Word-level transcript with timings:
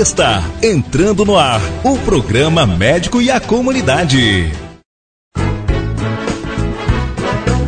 Está 0.00 0.42
entrando 0.62 1.26
no 1.26 1.36
ar 1.36 1.60
o 1.84 1.94
programa 1.98 2.66
Médico 2.66 3.20
e 3.20 3.30
a 3.30 3.38
Comunidade. 3.38 4.50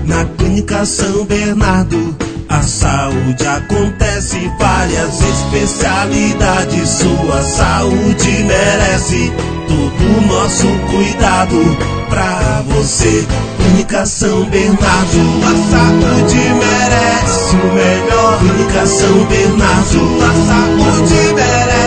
Na 0.07 0.25
Clínica 0.39 0.83
São 0.87 1.27
Bernardo, 1.27 2.17
a 2.49 2.63
saúde 2.63 3.47
acontece, 3.47 4.51
várias 4.59 5.21
especialidades, 5.21 6.89
sua 6.89 7.43
saúde 7.43 8.45
merece 8.45 9.31
todo 9.69 10.17
o 10.17 10.21
nosso 10.27 10.69
cuidado 10.91 11.77
pra 12.09 12.65
você. 12.67 13.27
Clínica 13.59 14.07
São 14.07 14.47
Bernardo, 14.47 15.21
a 15.45 15.71
saúde 15.71 16.39
merece 16.39 17.57
o 17.57 17.75
melhor. 17.75 18.39
Clínica 18.39 18.87
São 18.87 19.25
Bernardo, 19.27 20.01
a 20.25 20.33
saúde 20.47 21.35
merece 21.35 21.82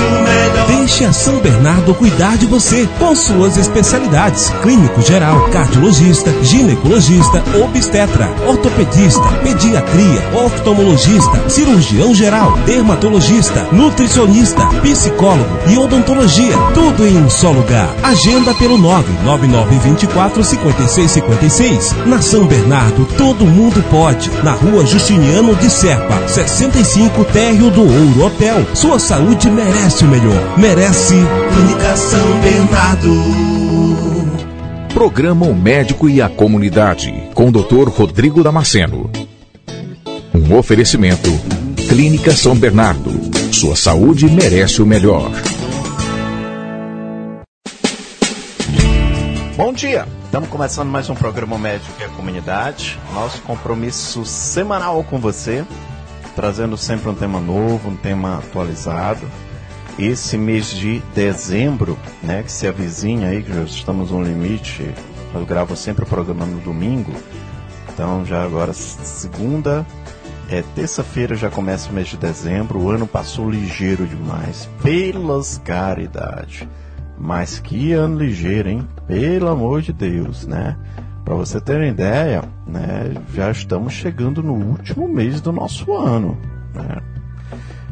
o 0.00 0.22
melhor. 0.22 0.47
Deixe 0.68 1.04
a 1.04 1.12
São 1.12 1.38
Bernardo 1.40 1.94
cuidar 1.94 2.36
de 2.36 2.44
você 2.46 2.86
com 2.98 3.14
suas 3.14 3.56
especialidades: 3.56 4.50
clínico 4.62 5.00
geral, 5.00 5.48
cardiologista, 5.48 6.30
ginecologista, 6.42 7.42
obstetra, 7.64 8.28
ortopedista, 8.46 9.26
pediatria, 9.42 10.44
oftalmologista, 10.44 11.48
cirurgião 11.48 12.14
geral, 12.14 12.52
dermatologista, 12.66 13.66
nutricionista, 13.72 14.66
psicólogo 14.82 15.48
e 15.68 15.78
odontologia. 15.78 16.56
Tudo 16.74 17.06
em 17.06 17.16
um 17.16 17.30
só 17.30 17.50
lugar. 17.50 17.88
Agenda 18.02 18.54
pelo 18.54 18.76
99924 18.76 20.44
5656. 20.44 21.96
Na 22.06 22.20
São 22.20 22.46
Bernardo, 22.46 23.06
todo 23.16 23.46
mundo 23.46 23.82
pode. 23.90 24.30
Na 24.42 24.52
rua 24.52 24.84
Justiniano 24.84 25.54
de 25.56 25.70
Serpa, 25.70 26.28
65 26.28 27.24
Térreo 27.24 27.70
do 27.70 27.82
Ouro 27.82 28.26
Hotel. 28.26 28.66
Sua 28.74 28.98
saúde 28.98 29.50
merece 29.50 30.04
o 30.04 30.08
melhor. 30.08 30.57
Merece 30.58 31.14
Clínica 31.54 31.96
São 31.96 32.40
Bernardo. 32.40 33.14
Programa 34.92 35.46
O 35.46 35.54
Médico 35.54 36.08
e 36.08 36.20
a 36.20 36.28
Comunidade, 36.28 37.30
com 37.32 37.46
o 37.46 37.52
Dr. 37.52 37.88
Rodrigo 37.88 38.42
Damasceno. 38.42 39.08
Um 40.34 40.56
oferecimento. 40.56 41.30
Clínica 41.88 42.32
São 42.32 42.56
Bernardo. 42.56 43.08
Sua 43.54 43.76
saúde 43.76 44.26
merece 44.26 44.82
o 44.82 44.86
melhor. 44.86 45.30
Bom 49.56 49.72
dia! 49.72 50.08
Estamos 50.24 50.48
começando 50.48 50.88
mais 50.88 51.08
um 51.08 51.14
programa 51.14 51.56
Médico 51.56 51.92
e 52.00 52.04
a 52.04 52.08
Comunidade. 52.08 52.98
Nosso 53.14 53.40
compromisso 53.42 54.24
semanal 54.24 55.04
com 55.04 55.20
você, 55.20 55.64
trazendo 56.34 56.76
sempre 56.76 57.08
um 57.08 57.14
tema 57.14 57.40
novo, 57.40 57.90
um 57.90 57.96
tema 57.96 58.38
atualizado. 58.38 59.24
Esse 59.98 60.38
mês 60.38 60.70
de 60.70 61.00
dezembro, 61.12 61.98
né, 62.22 62.44
que 62.44 62.52
se 62.52 62.68
avizinha 62.68 63.30
aí, 63.30 63.42
que 63.42 63.52
já 63.52 63.62
estamos 63.64 64.12
no 64.12 64.22
limite, 64.22 64.88
eu 65.34 65.44
gravo 65.44 65.74
sempre 65.74 66.04
o 66.04 66.06
programa 66.06 66.46
no 66.46 66.60
domingo. 66.60 67.12
Então 67.92 68.24
já 68.24 68.44
agora 68.44 68.72
segunda, 68.72 69.84
é 70.48 70.62
terça-feira 70.74 71.34
já 71.34 71.50
começa 71.50 71.90
o 71.90 71.92
mês 71.92 72.06
de 72.06 72.16
dezembro. 72.16 72.78
O 72.78 72.90
ano 72.90 73.08
passou 73.08 73.50
ligeiro 73.50 74.06
demais, 74.06 74.68
pelas 74.80 75.58
caridades. 75.58 76.66
Mas 77.18 77.58
que 77.58 77.92
ano 77.92 78.18
ligeiro, 78.18 78.68
hein? 78.68 78.88
Pelo 79.08 79.48
amor 79.48 79.82
de 79.82 79.92
Deus, 79.92 80.46
né? 80.46 80.76
Para 81.24 81.34
você 81.34 81.60
ter 81.60 81.74
uma 81.74 81.86
ideia, 81.86 82.44
né, 82.66 83.14
já 83.34 83.50
estamos 83.50 83.92
chegando 83.92 84.44
no 84.44 84.54
último 84.54 85.08
mês 85.08 85.40
do 85.40 85.50
nosso 85.50 85.92
ano. 85.92 86.38
Né? 86.72 87.02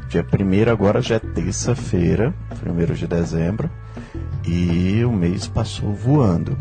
Dia 0.08 0.24
1 0.24 0.70
agora 0.70 1.02
já 1.02 1.16
é 1.16 1.18
terça-feira, 1.18 2.32
1 2.64 2.94
de 2.94 3.06
dezembro, 3.06 3.70
e 4.44 5.04
o 5.04 5.12
mês 5.12 5.48
passou 5.48 5.92
voando. 5.92 6.56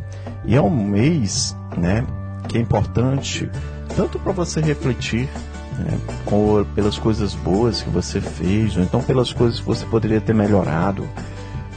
E 0.45 0.55
é 0.55 0.61
um 0.61 0.69
mês 0.69 1.55
né, 1.77 2.05
que 2.47 2.57
é 2.57 2.61
importante 2.61 3.49
tanto 3.95 4.19
para 4.19 4.31
você 4.31 4.59
refletir 4.61 5.29
né, 5.77 5.97
com, 6.25 6.65
pelas 6.75 6.97
coisas 6.97 7.33
boas 7.35 7.81
que 7.81 7.89
você 7.89 8.19
fez, 8.19 8.75
ou 8.75 8.83
então 8.83 9.01
pelas 9.01 9.31
coisas 9.31 9.59
que 9.59 9.65
você 9.65 9.85
poderia 9.85 10.19
ter 10.19 10.33
melhorado 10.33 11.07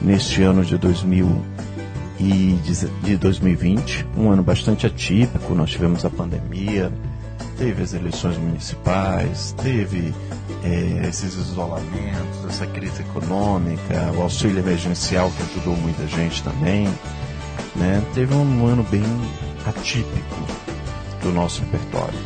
neste 0.00 0.42
ano 0.42 0.64
de 0.64 0.78
2000 0.78 1.44
e 2.20 2.58
de 3.04 3.16
2020, 3.16 4.06
um 4.16 4.30
ano 4.30 4.42
bastante 4.42 4.86
atípico. 4.86 5.54
Nós 5.54 5.70
tivemos 5.70 6.04
a 6.04 6.10
pandemia, 6.10 6.92
teve 7.56 7.82
as 7.82 7.94
eleições 7.94 8.36
municipais, 8.36 9.54
teve 9.62 10.12
é, 10.64 11.08
esses 11.08 11.34
isolamentos, 11.34 12.44
essa 12.48 12.66
crise 12.66 13.02
econômica, 13.02 14.12
o 14.16 14.22
auxílio 14.22 14.58
emergencial 14.58 15.30
que 15.30 15.42
ajudou 15.42 15.76
muita 15.76 16.06
gente 16.06 16.42
também. 16.42 16.88
Né? 17.76 18.02
Teve 18.14 18.34
um 18.34 18.66
ano 18.66 18.82
bem 18.82 19.04
atípico 19.66 20.36
do 21.22 21.30
nosso 21.30 21.62
repertório. 21.62 22.18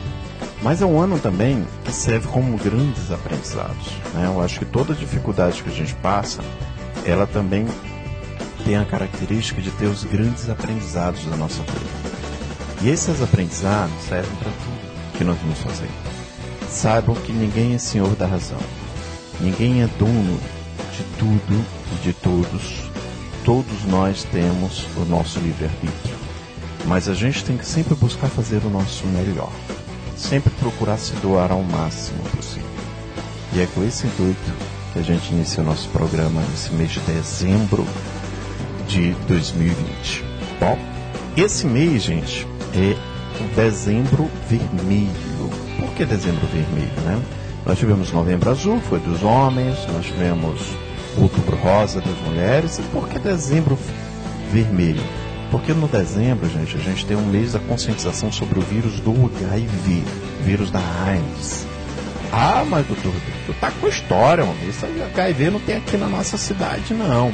Mas 0.62 0.80
é 0.80 0.86
um 0.86 1.00
ano 1.00 1.18
também 1.18 1.66
que 1.84 1.92
serve 1.92 2.28
como 2.28 2.56
grandes 2.56 3.10
aprendizados. 3.10 3.88
Né? 4.14 4.26
Eu 4.26 4.40
acho 4.40 4.60
que 4.60 4.64
toda 4.64 4.94
dificuldade 4.94 5.62
que 5.62 5.68
a 5.68 5.72
gente 5.72 5.94
passa, 5.96 6.40
ela 7.04 7.26
também 7.26 7.66
tem 8.64 8.76
a 8.76 8.84
característica 8.84 9.60
de 9.60 9.70
ter 9.72 9.86
os 9.86 10.04
grandes 10.04 10.48
aprendizados 10.48 11.24
da 11.24 11.36
nossa 11.36 11.62
vida. 11.62 12.12
E 12.82 12.90
esses 12.90 13.20
aprendizados 13.20 13.94
servem 14.08 14.34
para 14.36 14.50
tudo 14.50 15.18
que 15.18 15.24
nós 15.24 15.38
vamos 15.38 15.58
fazer. 15.58 15.88
Saibam 16.72 17.14
que 17.14 17.32
ninguém 17.32 17.74
é 17.74 17.78
senhor 17.78 18.16
da 18.16 18.26
razão. 18.26 18.58
Ninguém 19.38 19.82
é 19.82 19.86
dono 19.98 20.40
de 20.96 21.04
tudo 21.18 21.64
e 21.92 22.02
de 22.02 22.12
todos. 22.14 22.90
Todos 23.44 23.84
nós 23.84 24.24
temos 24.24 24.86
o 24.96 25.04
nosso 25.04 25.38
livre-arbítrio. 25.38 26.16
Mas 26.86 27.08
a 27.08 27.14
gente 27.14 27.44
tem 27.44 27.58
que 27.58 27.66
sempre 27.66 27.94
buscar 27.94 28.28
fazer 28.28 28.64
o 28.64 28.70
nosso 28.70 29.06
melhor. 29.08 29.52
Sempre 30.16 30.50
procurar 30.58 30.96
se 30.96 31.12
doar 31.16 31.52
ao 31.52 31.62
máximo 31.62 32.22
possível. 32.34 32.66
E 33.52 33.60
é 33.60 33.68
com 33.74 33.84
esse 33.84 34.06
intuito 34.06 34.52
que 34.94 34.98
a 34.98 35.02
gente 35.02 35.30
inicia 35.30 35.62
o 35.62 35.66
nosso 35.66 35.88
programa 35.90 36.40
nesse 36.50 36.72
mês 36.72 36.90
de 36.90 37.00
dezembro 37.00 37.86
de 38.88 39.12
2020. 39.28 40.24
Bom, 40.58 40.78
esse 41.36 41.66
mês, 41.66 42.02
gente, 42.02 42.46
é 42.74 42.96
o 43.40 43.54
dezembro 43.54 44.30
vermelho. 44.48 45.31
Por 45.92 45.98
que 45.98 46.06
dezembro 46.06 46.46
vermelho, 46.46 47.00
né? 47.04 47.22
Nós 47.66 47.78
tivemos 47.78 48.10
novembro 48.12 48.50
azul, 48.50 48.80
foi 48.88 48.98
dos 48.98 49.22
homens, 49.22 49.76
nós 49.92 50.06
tivemos 50.06 50.58
outubro 51.18 51.54
rosa 51.54 52.00
das 52.00 52.16
mulheres. 52.26 52.78
E 52.78 52.82
por 52.84 53.06
que 53.10 53.18
dezembro 53.18 53.78
vermelho? 54.50 55.02
Porque 55.50 55.74
no 55.74 55.86
dezembro, 55.86 56.48
gente, 56.48 56.78
a 56.78 56.80
gente 56.80 57.04
tem 57.04 57.14
um 57.14 57.26
mês 57.26 57.52
da 57.52 57.58
conscientização 57.58 58.32
sobre 58.32 58.58
o 58.58 58.62
vírus 58.62 59.00
do 59.00 59.10
HIV, 59.36 60.02
vírus 60.42 60.70
da 60.70 60.80
AIDS. 61.04 61.66
Ah, 62.32 62.64
mas 62.66 62.86
doutor, 62.86 63.12
tu 63.44 63.52
tá 63.60 63.70
com 63.78 63.86
história, 63.86 64.46
mano. 64.46 64.58
Isso 64.66 64.86
HIV 64.86 65.50
não 65.50 65.60
tem 65.60 65.76
aqui 65.76 65.98
na 65.98 66.08
nossa 66.08 66.38
cidade, 66.38 66.94
não. 66.94 67.30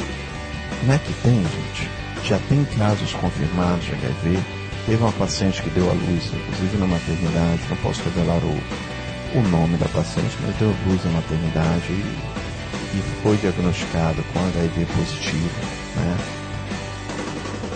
Não 0.83 0.95
é 0.95 0.99
que 0.99 1.13
tem, 1.23 1.37
gente. 1.37 1.89
Já 2.25 2.41
tem 2.49 2.65
casos 2.77 3.13
confirmados 3.13 3.85
de 3.85 3.93
HIV. 3.93 4.58
Teve 4.89 5.03
uma 5.03 5.13
paciente 5.13 5.63
que 5.63 5.69
deu 5.69 5.85
à 5.85 5.93
luz, 5.93 6.33
inclusive 6.33 6.79
na 6.79 6.87
maternidade, 6.87 7.61
não 7.69 7.77
posso 7.77 8.03
revelar 8.05 8.39
o, 8.39 9.39
o 9.39 9.43
nome 9.51 9.77
da 9.77 9.85
paciente, 9.85 10.35
mas 10.41 10.57
deu 10.57 10.71
à 10.71 10.89
luz 10.89 11.05
na 11.05 11.11
maternidade 11.11 11.93
e, 11.93 12.97
e 12.97 13.03
foi 13.23 13.37
diagnosticada 13.37 14.23
com 14.33 14.39
HIV 14.39 14.87
positivo. 14.87 15.61
Né? 15.95 16.17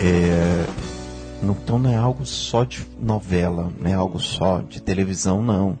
É, 0.01 0.65
então 1.43 1.77
não 1.77 1.91
é 1.91 1.95
algo 1.95 2.25
só 2.25 2.63
de 2.63 2.83
novela, 2.99 3.71
não 3.79 3.91
é 3.91 3.93
algo 3.93 4.17
só 4.17 4.61
de 4.61 4.81
televisão, 4.81 5.43
não. 5.43 5.77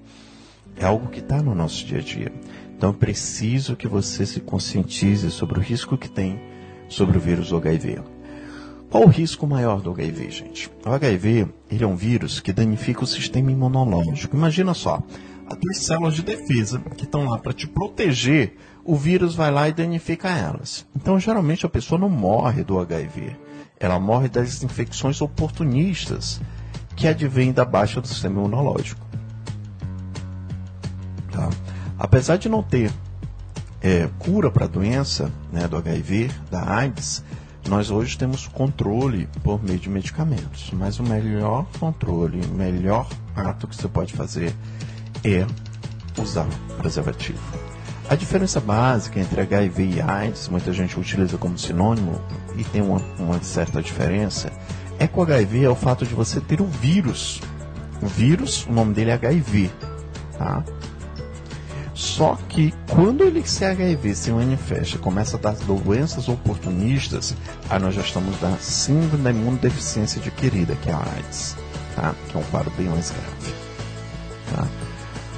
É 0.77 0.85
algo 0.85 1.07
que 1.07 1.19
está 1.19 1.41
no 1.41 1.55
nosso 1.55 1.83
dia 1.83 1.97
a 1.97 2.01
dia. 2.01 2.31
Então 2.77 2.91
é 2.91 2.93
preciso 2.93 3.75
que 3.75 3.87
você 3.87 4.23
se 4.27 4.39
conscientize 4.39 5.31
sobre 5.31 5.57
o 5.57 5.63
risco 5.63 5.97
que 5.97 6.07
tem 6.07 6.39
sobre 6.87 7.17
o 7.17 7.19
vírus 7.19 7.51
HIV. 7.51 8.12
Qual 8.93 9.05
o 9.05 9.09
risco 9.09 9.47
maior 9.47 9.81
do 9.81 9.89
HIV, 9.89 10.29
gente? 10.29 10.69
O 10.85 10.91
HIV 10.91 11.47
ele 11.71 11.83
é 11.83 11.87
um 11.87 11.95
vírus 11.95 12.39
que 12.39 12.53
danifica 12.53 13.03
o 13.03 13.07
sistema 13.07 13.51
imunológico. 13.51 14.35
Imagina 14.35 14.75
só, 14.75 15.01
as 15.47 15.77
células 15.77 16.13
de 16.13 16.21
defesa 16.21 16.77
que 16.95 17.03
estão 17.03 17.25
lá 17.25 17.39
para 17.39 17.53
te 17.53 17.65
proteger, 17.65 18.55
o 18.85 18.95
vírus 18.95 19.33
vai 19.33 19.49
lá 19.49 19.67
e 19.67 19.73
danifica 19.73 20.29
elas. 20.29 20.85
Então, 20.95 21.19
geralmente, 21.19 21.65
a 21.65 21.69
pessoa 21.69 21.99
não 21.99 22.07
morre 22.07 22.63
do 22.63 22.79
HIV. 22.79 23.35
Ela 23.79 23.99
morre 23.99 24.29
das 24.29 24.61
infecções 24.61 25.19
oportunistas 25.21 26.39
que 26.95 27.07
advêm 27.07 27.51
da 27.51 27.65
baixa 27.65 27.99
do 27.99 28.07
sistema 28.07 28.41
imunológico. 28.41 29.03
Tá? 31.31 31.49
Apesar 31.97 32.37
de 32.37 32.47
não 32.47 32.61
ter 32.61 32.91
é, 33.81 34.07
cura 34.19 34.51
para 34.51 34.65
a 34.65 34.69
doença 34.69 35.31
né, 35.51 35.67
do 35.67 35.77
HIV, 35.77 36.29
da 36.51 36.75
AIDS, 36.75 37.23
nós 37.67 37.89
hoje 37.89 38.17
temos 38.17 38.47
controle 38.47 39.27
por 39.43 39.63
meio 39.63 39.79
de 39.79 39.89
medicamentos. 39.89 40.71
Mas 40.73 40.99
o 40.99 41.03
melhor 41.03 41.65
controle, 41.79 42.41
o 42.41 42.53
melhor 42.53 43.07
ato 43.35 43.67
que 43.67 43.75
você 43.75 43.87
pode 43.87 44.13
fazer 44.13 44.53
é 45.23 45.45
usar 46.21 46.47
preservativo. 46.77 47.39
A 48.09 48.15
diferença 48.15 48.59
básica 48.59 49.19
entre 49.19 49.41
HIV 49.41 49.95
e 49.95 50.01
AIDS, 50.01 50.49
muita 50.49 50.73
gente 50.73 50.99
utiliza 50.99 51.37
como 51.37 51.57
sinônimo 51.57 52.21
e 52.57 52.63
tem 52.65 52.81
uma, 52.81 53.01
uma 53.17 53.41
certa 53.41 53.81
diferença, 53.81 54.51
é 54.99 55.07
que 55.07 55.17
o 55.17 55.21
HIV 55.21 55.63
é 55.63 55.69
o 55.69 55.75
fato 55.75 56.05
de 56.05 56.13
você 56.13 56.41
ter 56.41 56.61
o 56.61 56.65
vírus. 56.65 57.41
O 58.01 58.07
vírus, 58.07 58.65
o 58.67 58.73
nome 58.73 58.93
dele 58.93 59.11
é 59.11 59.13
HIV. 59.13 59.71
Tá? 60.37 60.63
Só 62.03 62.37
que 62.49 62.73
quando 62.89 63.23
ele 63.23 63.47
se 63.47 63.63
HIV 63.63 64.13
se 64.13 64.29
manifesta 64.29 64.97
começa 64.97 65.37
a 65.37 65.39
dar 65.39 65.53
doenças 65.53 66.27
oportunistas, 66.27 67.33
aí 67.69 67.79
nós 67.79 67.95
já 67.95 68.01
estamos 68.01 68.39
na 68.41 68.57
síndrome 68.57 69.23
da 69.23 69.29
imunodeficiência 69.29 70.19
adquirida, 70.19 70.75
que 70.75 70.89
é 70.89 70.93
a 70.93 70.97
AIDS, 70.97 71.55
tá? 71.95 72.13
que 72.27 72.35
é 72.35 72.39
um 72.41 72.43
quadro 72.43 72.73
bem 72.77 72.87
mais 72.87 73.09
grave. 73.09 73.55
Tá? 74.53 74.67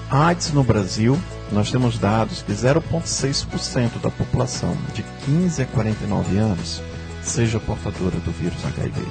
A 0.10 0.26
AIDS 0.26 0.54
no 0.54 0.64
Brasil, 0.64 1.16
nós 1.52 1.70
temos 1.70 2.00
dados 2.00 2.42
que 2.42 2.52
0,6% 2.52 4.02
da 4.02 4.10
população 4.10 4.76
de 4.96 5.06
15 5.24 5.62
a 5.62 5.66
49 5.68 6.38
anos 6.40 6.82
seja 7.22 7.60
portadora 7.60 8.18
do 8.18 8.32
vírus 8.32 8.58
HIV. 8.66 9.04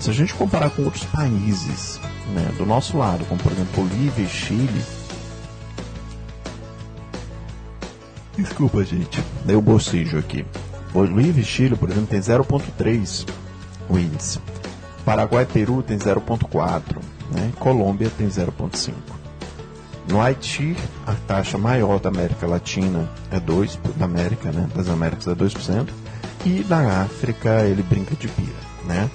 Se 0.00 0.10
a 0.10 0.12
gente 0.12 0.34
comparar 0.34 0.70
com 0.70 0.82
outros 0.82 1.04
países 1.04 2.00
né, 2.34 2.52
do 2.58 2.66
nosso 2.66 2.98
lado, 2.98 3.24
como 3.26 3.40
por 3.40 3.52
exemplo 3.52 3.84
Bolívia 3.84 4.24
e 4.24 4.28
Chile, 4.28 4.97
Desculpa, 8.38 8.84
gente. 8.84 9.20
Deu 9.44 9.60
bocejo 9.60 10.16
aqui. 10.16 10.46
Bolívia 10.92 11.40
e 11.40 11.44
Chile, 11.44 11.74
por 11.74 11.90
exemplo, 11.90 12.06
tem 12.06 12.20
0,3 12.20 13.26
o 13.88 13.98
índice. 13.98 14.38
Paraguai 15.04 15.42
e 15.42 15.46
Peru 15.46 15.82
tem 15.82 15.98
0,4. 15.98 16.98
Né? 17.32 17.52
Colômbia 17.58 18.08
tem 18.16 18.28
0,5. 18.28 18.92
No 20.08 20.20
Haiti, 20.20 20.76
a 21.04 21.14
taxa 21.26 21.58
maior 21.58 21.98
da 21.98 22.10
América 22.10 22.46
Latina 22.46 23.10
é 23.32 23.40
2%, 23.40 23.76
da 23.96 24.04
América, 24.04 24.52
né? 24.52 24.68
das 24.72 24.88
Américas 24.88 25.26
é 25.26 25.34
2%. 25.34 25.88
E 26.46 26.64
na 26.68 27.02
África 27.02 27.64
ele 27.64 27.82
brinca 27.82 28.14
de 28.14 28.28
pira. 28.28 28.68
Né? 28.84 29.10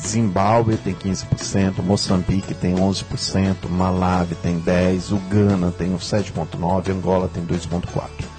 Zimbábue 0.00 0.76
tem 0.76 0.94
15%, 0.94 1.82
Moçambique 1.82 2.54
tem 2.54 2.76
11%, 2.76 3.68
Malawi 3.68 4.36
tem 4.36 4.60
10%, 4.60 5.16
Uganda 5.16 5.72
tem 5.72 5.90
7,9%, 5.96 6.90
Angola 6.90 7.28
tem 7.28 7.44
2,4%. 7.44 8.37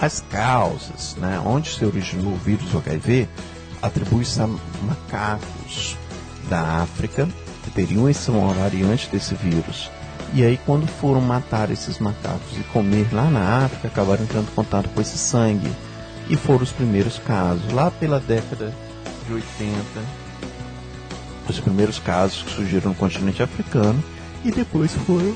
As 0.00 0.24
causas, 0.30 1.16
né, 1.16 1.40
onde 1.44 1.70
se 1.70 1.84
originou 1.84 2.32
o 2.32 2.36
vírus 2.36 2.74
HIV, 2.74 3.28
atribui-se 3.82 4.40
a 4.40 4.46
macacos 4.46 5.96
da 6.48 6.82
África 6.82 7.28
que 7.64 7.70
teriam 7.70 8.08
essa 8.08 8.30
variante 8.30 9.08
desse 9.10 9.34
vírus. 9.34 9.90
E 10.34 10.44
aí, 10.44 10.58
quando 10.64 10.86
foram 10.86 11.20
matar 11.20 11.70
esses 11.70 11.98
macacos 11.98 12.56
e 12.56 12.62
comer 12.72 13.08
lá 13.12 13.30
na 13.30 13.64
África, 13.64 13.88
acabaram 13.88 14.22
entrando 14.22 14.48
em 14.48 14.54
contato 14.54 14.88
com 14.90 15.00
esse 15.00 15.16
sangue. 15.16 15.70
E 16.28 16.36
foram 16.36 16.62
os 16.62 16.72
primeiros 16.72 17.18
casos, 17.18 17.72
lá 17.72 17.90
pela 17.90 18.20
década 18.20 18.74
de 19.26 19.32
80, 19.32 19.82
os 21.48 21.58
primeiros 21.58 21.98
casos 21.98 22.42
que 22.42 22.50
surgiram 22.50 22.90
no 22.90 22.94
continente 22.94 23.42
africano 23.42 24.02
e 24.44 24.50
depois 24.50 24.92
foram 24.92 25.34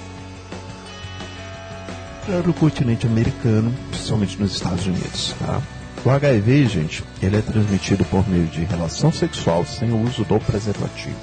no 2.29 2.55
continente 2.55 3.07
americano, 3.07 3.73
principalmente 3.91 4.41
nos 4.41 4.53
Estados 4.53 4.87
Unidos. 4.87 5.35
Tá? 5.39 5.61
O 6.05 6.11
HIV, 6.11 6.67
gente, 6.67 7.05
ele 7.23 7.37
é 7.37 7.41
transmitido 7.41 8.05
por 8.05 8.29
meio 8.29 8.47
de 8.47 8.65
relação 8.65 9.13
sexual 9.13 9.65
sem 9.65 9.93
o 9.93 10.03
uso 10.03 10.25
do 10.25 10.39
preservativo. 10.41 11.17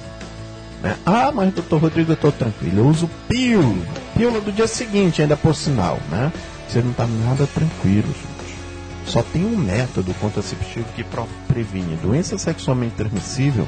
Né? 0.82 0.96
Ah, 1.04 1.30
mas 1.34 1.52
doutor 1.52 1.80
Rodrigo, 1.80 2.12
eu 2.12 2.14
estou 2.14 2.32
tranquilo, 2.32 2.78
eu 2.78 2.86
uso 2.86 3.10
pílula, 3.28 3.86
pílula 4.16 4.40
do 4.40 4.50
dia 4.50 4.66
seguinte, 4.66 5.20
ainda 5.20 5.36
por 5.36 5.54
sinal, 5.54 5.98
né? 6.10 6.32
Você 6.66 6.80
não 6.80 6.92
está 6.92 7.06
nada 7.06 7.46
tranquilo, 7.46 8.06
gente. 8.06 8.56
Só 9.04 9.22
tem 9.22 9.44
um 9.44 9.56
método 9.56 10.14
contraceptivo 10.14 10.86
que 10.94 11.04
previne 11.48 11.96
doença 11.96 12.38
sexualmente 12.38 12.94
transmissível 12.94 13.66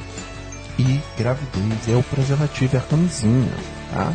e 0.79 0.99
gravidez, 1.17 1.87
é 1.87 1.95
o 1.95 2.03
preservativo, 2.03 2.75
é 2.75 2.79
a 2.79 2.81
camisinha, 2.81 3.51
tá? 3.91 4.13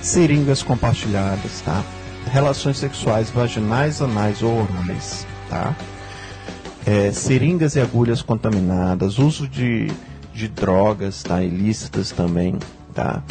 Seringas 0.00 0.62
compartilhadas, 0.62 1.60
tá? 1.62 1.82
Relações 2.30 2.78
sexuais 2.78 3.30
vaginais, 3.30 4.02
anais 4.02 4.42
ou 4.42 4.62
orais, 4.62 5.26
tá? 5.48 5.74
É, 6.84 7.10
seringas 7.12 7.74
e 7.76 7.80
agulhas 7.80 8.22
contaminadas, 8.22 9.18
uso 9.18 9.48
de, 9.48 9.90
de 10.32 10.48
drogas, 10.48 11.22
tá? 11.22 11.42
Ilícitas 11.42 12.10
também, 12.10 12.58
tá? 12.94 13.22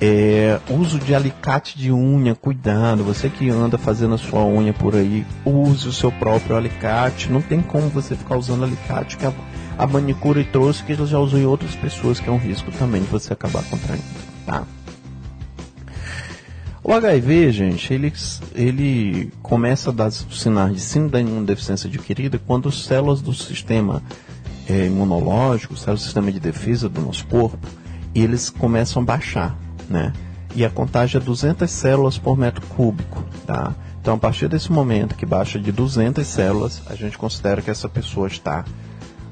É, 0.00 0.58
uso 0.68 0.98
de 0.98 1.14
alicate 1.14 1.78
de 1.78 1.92
unha, 1.92 2.34
cuidado, 2.34 3.04
você 3.04 3.28
que 3.28 3.48
anda 3.48 3.78
fazendo 3.78 4.14
a 4.14 4.18
sua 4.18 4.44
unha 4.44 4.72
por 4.72 4.94
aí, 4.94 5.24
use 5.44 5.88
o 5.88 5.92
seu 5.92 6.10
próprio 6.10 6.56
alicate, 6.56 7.30
não 7.30 7.40
tem 7.40 7.62
como 7.62 7.88
você 7.88 8.16
ficar 8.16 8.36
usando 8.36 8.64
alicate 8.64 9.16
que 9.16 9.24
a, 9.24 9.32
a 9.78 9.86
manicure 9.86 10.44
trouxe 10.44 10.82
que 10.82 10.94
já 10.94 11.18
usou 11.18 11.38
em 11.38 11.46
outras 11.46 11.76
pessoas, 11.76 12.18
que 12.18 12.28
é 12.28 12.32
um 12.32 12.38
risco 12.38 12.72
também 12.72 13.02
de 13.02 13.08
você 13.08 13.32
acabar 13.32 13.62
contraindo, 13.64 14.04
tá? 14.44 14.64
O 16.86 16.92
HIV, 16.92 17.50
gente, 17.50 17.94
ele, 17.94 18.12
ele 18.54 19.32
começa 19.42 19.88
a 19.88 19.92
dar 19.92 20.10
sinais 20.12 20.74
de 20.74 20.80
síndrome 20.80 21.12
da 21.12 21.20
imunodeficiência 21.20 21.88
adquirida 21.88 22.38
quando 22.38 22.68
as 22.68 22.84
células 22.84 23.22
do 23.22 23.32
sistema 23.32 24.02
é, 24.68 24.84
imunológico, 24.84 25.78
células 25.78 26.02
do 26.02 26.04
sistema 26.04 26.30
de 26.30 26.38
defesa 26.38 26.86
do 26.86 27.00
nosso 27.00 27.26
corpo, 27.26 27.66
eles 28.14 28.50
começam 28.50 29.00
a 29.00 29.04
baixar, 29.06 29.58
né? 29.88 30.12
E 30.54 30.62
a 30.62 30.68
contagem 30.68 31.18
é 31.18 31.24
200 31.24 31.70
células 31.70 32.18
por 32.18 32.36
metro 32.36 32.60
cúbico, 32.66 33.24
tá? 33.46 33.74
Então, 33.98 34.16
a 34.16 34.18
partir 34.18 34.46
desse 34.50 34.70
momento 34.70 35.14
que 35.14 35.24
baixa 35.24 35.58
de 35.58 35.72
200 35.72 36.26
células, 36.26 36.82
a 36.86 36.94
gente 36.94 37.16
considera 37.16 37.62
que 37.62 37.70
essa 37.70 37.88
pessoa 37.88 38.28
está 38.28 38.62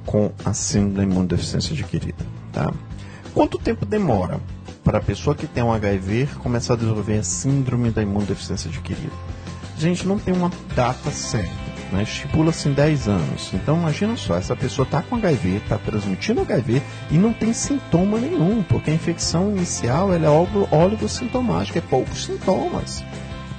com 0.07 0.33
a 0.43 0.55
síndrome 0.55 0.95
da 0.97 1.03
imunodeficiência 1.03 1.75
adquirida, 1.75 2.25
tá? 2.51 2.73
Quanto 3.35 3.59
tempo 3.59 3.85
demora 3.85 4.41
para 4.85 4.99
a 4.99 5.03
pessoa 5.03 5.35
que 5.35 5.47
tem 5.47 5.63
um 5.63 5.73
HIV 5.73 6.29
começar 6.39 6.75
a 6.75 6.77
desenvolver 6.77 7.19
a 7.19 7.23
síndrome 7.23 7.91
da 7.91 8.03
imunodeficiência 8.03 8.69
adquirida. 8.69 9.13
Gente, 9.79 10.07
não 10.07 10.19
tem 10.19 10.35
uma 10.35 10.51
data 10.75 11.11
certa. 11.11 11.73
Né? 11.93 12.05
Estipula-se 12.05 12.69
em 12.69 12.73
10 12.73 13.09
anos. 13.09 13.51
Então 13.53 13.77
imagina 13.77 14.17
só, 14.17 14.37
essa 14.37 14.57
pessoa 14.57 14.85
está 14.85 15.03
com 15.03 15.17
HIV, 15.17 15.57
está 15.57 15.79
transmitindo 15.79 16.41
HIV 16.41 16.83
e 17.11 17.15
não 17.15 17.33
tem 17.33 17.53
sintoma 17.53 18.19
nenhum, 18.19 18.63
porque 18.63 18.91
a 18.91 18.95
infecção 18.95 19.51
inicial 19.51 20.13
ela 20.13 20.27
é 20.27 20.75
oligossintomática, 20.75 21.79
é 21.79 21.83
poucos 21.83 22.25
sintomas. 22.25 23.05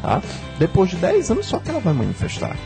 Tá? 0.01 0.21
Depois 0.57 0.89
de 0.89 0.97
10 0.97 1.31
anos 1.31 1.45
só 1.45 1.59
que 1.59 1.69
ela 1.69 1.79
vai 1.79 1.93
manifestar. 1.93 2.57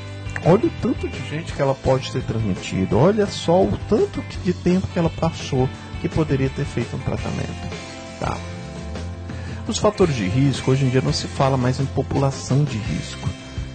Olha 0.46 0.66
o 0.66 0.72
tanto 0.82 1.08
de 1.08 1.30
gente 1.30 1.52
que 1.52 1.62
ela 1.62 1.76
pode 1.76 2.12
ter 2.12 2.24
transmitido, 2.24 2.98
olha 2.98 3.26
só 3.26 3.64
o 3.64 3.78
tanto 3.90 4.24
de 4.44 4.54
tempo 4.54 4.88
que 4.88 4.98
ela 4.98 5.10
passou 5.10 5.68
que 6.00 6.08
poderia 6.08 6.50
ter 6.50 6.64
feito 6.64 6.96
um 6.96 7.00
tratamento. 7.00 7.97
Tá? 8.20 8.38
Os 9.68 9.78
fatores 9.78 10.16
de 10.16 10.28
risco, 10.28 10.72
hoje 10.72 10.86
em 10.86 10.90
dia 10.90 11.02
não 11.02 11.12
se 11.12 11.28
fala 11.28 11.58
mais 11.58 11.80
em 11.80 11.86
população 11.86 12.64
de 12.64 12.78
risco, 12.78 13.28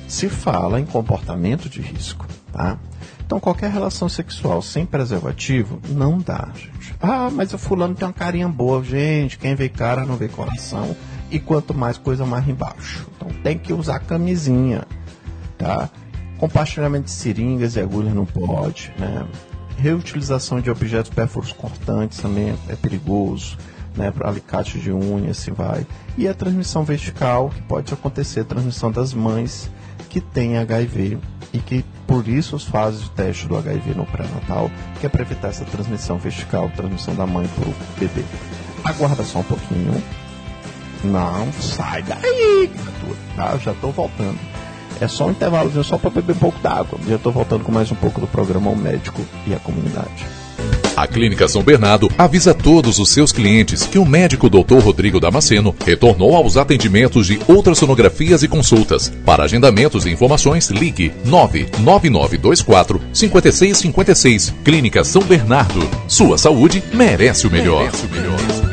se 0.08 0.28
fala 0.28 0.80
em 0.80 0.87
comportamento 0.87 1.68
de 1.68 1.80
risco. 1.80 2.26
Tá? 2.50 2.78
Então, 3.25 3.40
qualquer 3.40 3.70
relação 3.70 4.08
sexual 4.08 4.61
sem 4.61 4.84
preservativo 4.84 5.80
não 5.88 6.18
dá, 6.18 6.49
gente. 6.54 6.94
Ah, 7.00 7.30
mas 7.30 7.52
o 7.54 7.58
fulano 7.58 7.94
tem 7.94 8.06
uma 8.06 8.12
carinha 8.12 8.49
boa. 8.49 8.84
Gente, 8.84 9.38
quem 9.38 9.54
vê 9.54 9.68
cara 9.68 10.04
não 10.04 10.16
vê 10.16 10.28
coração. 10.28 10.94
E 11.30 11.38
quanto 11.38 11.72
mais 11.72 11.96
coisa, 11.96 12.26
mais 12.26 12.46
embaixo. 12.46 13.06
Então, 13.16 13.28
tem 13.42 13.56
que 13.56 13.72
usar 13.72 14.00
camisinha, 14.00 14.84
tá? 15.56 15.88
Compartilhamento 16.37 17.06
de 17.06 17.11
seringas 17.11 17.76
e 17.76 17.80
agulhas 17.80 18.12
não 18.12 18.26
pode, 18.26 18.92
né? 18.99 19.26
Reutilização 19.78 20.61
de 20.61 20.70
objetos 20.70 21.11
pérfuros 21.11 21.52
cortantes 21.52 22.18
também 22.18 22.54
é 22.68 22.76
perigoso 22.76 23.56
né, 23.96 24.11
para 24.11 24.28
alicate 24.28 24.78
de 24.78 24.92
unha, 24.92 25.30
assim 25.30 25.52
vai. 25.52 25.87
E 26.16 26.26
a 26.28 26.34
transmissão 26.34 26.84
vertical, 26.84 27.50
que 27.50 27.62
pode 27.62 27.92
acontecer, 27.92 28.40
a 28.40 28.44
transmissão 28.44 28.90
das 28.90 29.12
mães 29.12 29.70
que 30.08 30.20
têm 30.20 30.58
HIV 30.58 31.18
e 31.52 31.58
que 31.58 31.84
por 32.06 32.28
isso 32.28 32.56
as 32.56 32.64
fases 32.64 33.04
de 33.04 33.11
teste 33.11 33.46
do 33.46 33.56
HIV 33.56 33.94
no 33.94 34.06
pré-natal, 34.06 34.70
que 35.00 35.06
é 35.06 35.08
para 35.08 35.22
evitar 35.22 35.49
essa 35.49 35.64
transmissão 35.64 36.18
vertical, 36.18 36.70
transmissão 36.75 37.14
da 37.14 37.26
mãe 37.26 37.49
para 37.49 37.68
o 37.68 37.75
bebê. 37.99 38.25
Aguarda 38.84 39.22
só 39.22 39.40
um 39.40 39.44
pouquinho. 39.44 40.02
Não, 41.04 41.52
sai 41.52 42.02
daí, 42.02 42.68
criatura. 42.68 43.18
Tá? 43.37 43.56
Já 43.58 43.72
estou 43.72 43.92
voltando. 43.92 44.38
É 45.00 45.08
só 45.08 45.26
um 45.26 45.30
intervalo, 45.30 45.82
só 45.82 45.99
para 45.99 46.11
beber 46.11 46.37
um 46.37 46.38
pouco 46.38 46.58
d'água. 46.61 46.99
Já 47.08 47.16
estou 47.16 47.32
voltando 47.32 47.64
com 47.64 47.72
mais 47.72 47.90
um 47.90 47.96
pouco 47.96 48.20
do 48.20 48.26
programa 48.26 48.70
O 48.70 48.76
Médico 48.76 49.20
e 49.46 49.54
a 49.54 49.58
Comunidade. 49.58 50.41
A 50.96 51.06
Clínica 51.06 51.49
São 51.49 51.62
Bernardo 51.62 52.11
avisa 52.18 52.52
todos 52.52 52.99
os 52.99 53.08
seus 53.08 53.32
clientes 53.32 53.87
que 53.87 53.99
o 53.99 54.04
médico 54.04 54.50
Dr. 54.50 54.78
Rodrigo 54.78 55.18
Damasceno 55.18 55.75
retornou 55.84 56.37
aos 56.37 56.56
atendimentos 56.56 57.26
de 57.26 57.40
ultrassonografias 57.49 58.42
e 58.42 58.49
consultas. 58.49 59.11
Para 59.25 59.44
agendamentos 59.44 60.04
e 60.04 60.11
informações, 60.11 60.68
ligue 60.68 61.12
99924 61.25 63.00
5656. 63.12 64.54
Clínica 64.64 65.02
São 65.04 65.22
Bernardo. 65.22 65.88
Sua 66.06 66.37
saúde 66.37 66.82
merece 66.92 67.46
o 67.46 67.50
melhor. 67.50 67.84
Merece 67.84 68.06
o 68.06 68.11
melhor. 68.11 68.72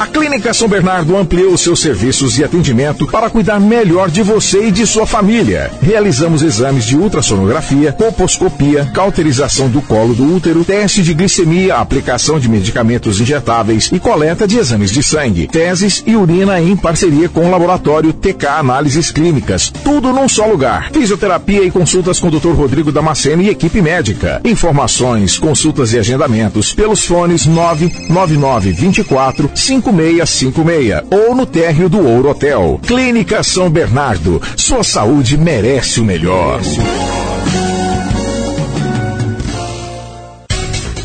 A 0.00 0.06
Clínica 0.08 0.52
São 0.52 0.68
Bernardo 0.68 1.16
ampliou 1.16 1.56
seus 1.56 1.80
serviços 1.80 2.36
e 2.38 2.44
atendimento 2.44 3.06
para 3.06 3.30
cuidar 3.30 3.60
melhor 3.60 4.10
de 4.10 4.22
você 4.22 4.66
e 4.66 4.72
de 4.72 4.84
sua 4.86 5.06
família. 5.06 5.70
Realizamos 5.80 6.42
exames 6.42 6.84
de 6.84 6.96
ultrassonografia, 6.96 7.92
colposcopia, 7.92 8.90
cauterização 8.92 9.68
do 9.68 9.80
colo 9.80 10.12
do 10.12 10.34
útero, 10.34 10.64
teste 10.64 11.02
de 11.02 11.14
glicemia, 11.14 11.76
aplicação 11.76 12.40
de 12.40 12.48
medicamentos 12.48 13.20
injetáveis 13.20 13.88
e 13.92 14.00
coleta 14.00 14.48
de 14.48 14.58
exames 14.58 14.90
de 14.90 15.02
sangue, 15.02 15.46
teses 15.46 16.02
e 16.04 16.16
urina 16.16 16.60
em 16.60 16.76
parceria 16.76 17.28
com 17.28 17.46
o 17.46 17.50
laboratório 17.50 18.12
TK 18.12 18.46
Análises 18.46 19.12
Clínicas. 19.12 19.70
Tudo 19.84 20.12
num 20.12 20.28
só 20.28 20.46
lugar. 20.46 20.90
Fisioterapia 20.92 21.62
e 21.62 21.70
consultas 21.70 22.18
com 22.18 22.28
o 22.28 22.30
Dr. 22.32 22.52
Rodrigo 22.52 22.90
Damasceno 22.90 23.42
e 23.42 23.48
equipe 23.48 23.80
médica. 23.80 24.40
Informações, 24.44 25.38
consultas 25.38 25.92
e 25.92 25.98
agendamentos 25.98 26.74
pelos 26.74 27.04
fones 27.04 27.46
999 27.46 28.72
24 28.72 29.50
5656 29.92 31.04
ou 31.10 31.34
no 31.34 31.46
térreo 31.46 31.88
do 31.88 31.98
Ouro 31.98 32.30
Hotel. 32.30 32.80
Clínica 32.86 33.42
São 33.42 33.68
Bernardo. 33.68 34.40
Sua 34.56 34.82
saúde 34.82 35.36
merece 35.36 36.00
o 36.00 36.04
melhor. 36.04 36.60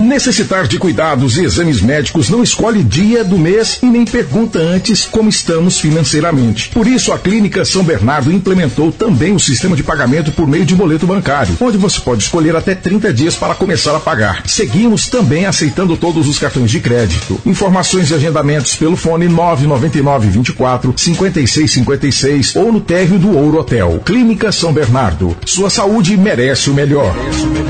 Necessitar 0.09 0.67
de 0.67 0.79
cuidados 0.79 1.37
e 1.37 1.43
exames 1.43 1.81
médicos 1.81 2.29
não 2.29 2.41
escolhe 2.41 2.83
dia 2.83 3.23
do 3.23 3.37
mês 3.37 3.77
e 3.83 3.85
nem 3.85 4.03
pergunta 4.05 4.57
antes 4.57 5.05
como 5.05 5.29
estamos 5.29 5.79
financeiramente. 5.79 6.69
Por 6.69 6.87
isso, 6.87 7.13
a 7.13 7.19
Clínica 7.19 7.63
São 7.63 7.83
Bernardo 7.83 8.31
implementou 8.31 8.91
também 8.91 9.35
o 9.35 9.39
sistema 9.39 9.75
de 9.75 9.83
pagamento 9.83 10.31
por 10.31 10.47
meio 10.47 10.65
de 10.65 10.73
boleto 10.73 11.05
bancário, 11.05 11.55
onde 11.61 11.77
você 11.77 12.01
pode 12.01 12.23
escolher 12.23 12.55
até 12.55 12.73
30 12.73 13.13
dias 13.13 13.35
para 13.35 13.53
começar 13.53 13.95
a 13.95 13.99
pagar. 13.99 14.41
Seguimos 14.47 15.07
também 15.07 15.45
aceitando 15.45 15.95
todos 15.95 16.27
os 16.27 16.39
cartões 16.39 16.71
de 16.71 16.79
crédito. 16.79 17.39
Informações 17.45 18.09
e 18.09 18.15
agendamentos 18.15 18.75
pelo 18.75 18.97
fone 18.97 19.27
999 19.27 20.27
24 20.29 20.91
56 20.97 21.71
56 21.71 22.55
ou 22.55 22.73
no 22.73 22.81
térreo 22.81 23.19
do 23.19 23.37
Ouro 23.37 23.59
Hotel. 23.59 24.01
Clínica 24.03 24.51
São 24.51 24.73
Bernardo. 24.73 25.37
Sua 25.45 25.69
saúde 25.69 26.17
merece 26.17 26.71
o 26.71 26.73
melhor. 26.73 27.15
Merece 27.15 27.43
o 27.43 27.49
melhor. 27.51 27.68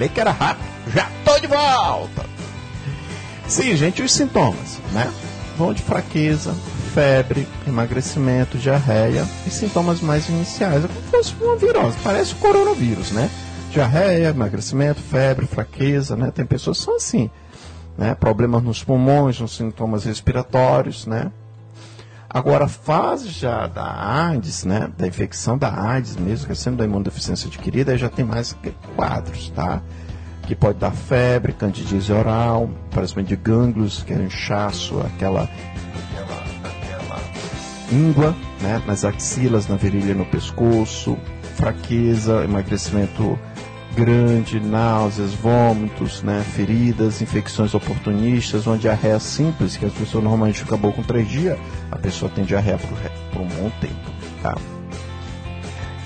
Falei 0.00 0.08
que 0.08 0.20
era 0.20 0.30
rápido. 0.30 0.66
Já 0.94 1.10
tô 1.26 1.38
de 1.38 1.46
volta. 1.46 2.24
Sim, 3.46 3.76
gente, 3.76 4.00
os 4.00 4.10
sintomas, 4.10 4.78
né? 4.92 5.12
Vão 5.58 5.74
de 5.74 5.82
fraqueza, 5.82 6.54
febre, 6.94 7.46
emagrecimento, 7.68 8.56
diarreia 8.56 9.28
e 9.46 9.50
sintomas 9.50 10.00
mais 10.00 10.26
iniciais. 10.30 10.86
É 10.86 10.88
como 10.88 11.02
se 11.02 11.10
fosse 11.10 11.34
uma 11.44 11.56
virose, 11.56 11.98
parece 12.02 12.32
o 12.32 12.36
coronavírus, 12.36 13.12
né? 13.12 13.28
Diarreia, 13.70 14.28
emagrecimento, 14.28 15.02
febre, 15.02 15.46
fraqueza, 15.46 16.16
né? 16.16 16.30
Tem 16.34 16.46
pessoas 16.46 16.78
que 16.78 16.84
são 16.84 16.96
assim, 16.96 17.28
né? 17.98 18.14
Problemas 18.14 18.62
nos 18.62 18.82
pulmões, 18.82 19.38
nos 19.38 19.54
sintomas 19.54 20.06
respiratórios, 20.06 21.04
né? 21.04 21.30
Agora, 22.32 22.66
a 22.66 22.68
fase 22.68 23.28
já 23.28 23.66
da 23.66 24.28
AIDS, 24.28 24.64
né, 24.64 24.88
da 24.96 25.04
infecção 25.04 25.58
da 25.58 25.68
AIDS 25.74 26.14
mesmo, 26.14 26.46
que 26.46 26.52
é 26.52 26.54
sendo 26.54 26.76
da 26.76 26.84
imunodeficiência 26.84 27.48
adquirida, 27.48 27.98
já 27.98 28.08
tem 28.08 28.24
mais 28.24 28.56
quadros, 28.94 29.50
tá? 29.50 29.82
Que 30.46 30.54
pode 30.54 30.78
dar 30.78 30.92
febre, 30.92 31.52
candidíase 31.52 32.12
oral, 32.12 32.70
aparecimento 32.92 33.26
de 33.26 33.36
gânglios, 33.36 34.04
que 34.04 34.12
é 34.12 34.16
inchaço, 34.16 35.00
aquela, 35.00 35.48
aquela, 36.12 36.44
aquela 36.64 37.20
íngua, 37.90 38.36
né, 38.60 38.80
nas 38.86 39.04
axilas, 39.04 39.66
na 39.66 39.74
virilha, 39.74 40.14
no 40.14 40.24
pescoço, 40.24 41.18
fraqueza, 41.56 42.44
emagrecimento 42.44 43.36
grande, 44.00 44.58
náuseas, 44.58 45.34
vômitos, 45.34 46.22
né, 46.22 46.42
feridas, 46.54 47.20
infecções 47.20 47.74
oportunistas, 47.74 48.66
uma 48.66 48.78
diarreia 48.78 49.18
simples, 49.20 49.76
que 49.76 49.84
as 49.84 49.92
pessoas 49.92 50.24
normalmente 50.24 50.60
ficam 50.60 50.78
boa 50.78 50.92
com 50.92 51.02
três 51.02 51.28
dias, 51.28 51.58
a 51.90 51.96
pessoa 51.96 52.32
tem 52.34 52.42
diarreia 52.42 52.78
por, 52.78 52.88
por 53.30 53.42
um 53.42 53.46
bom 53.46 53.70
tempo. 53.78 54.10
Tá? 54.42 54.56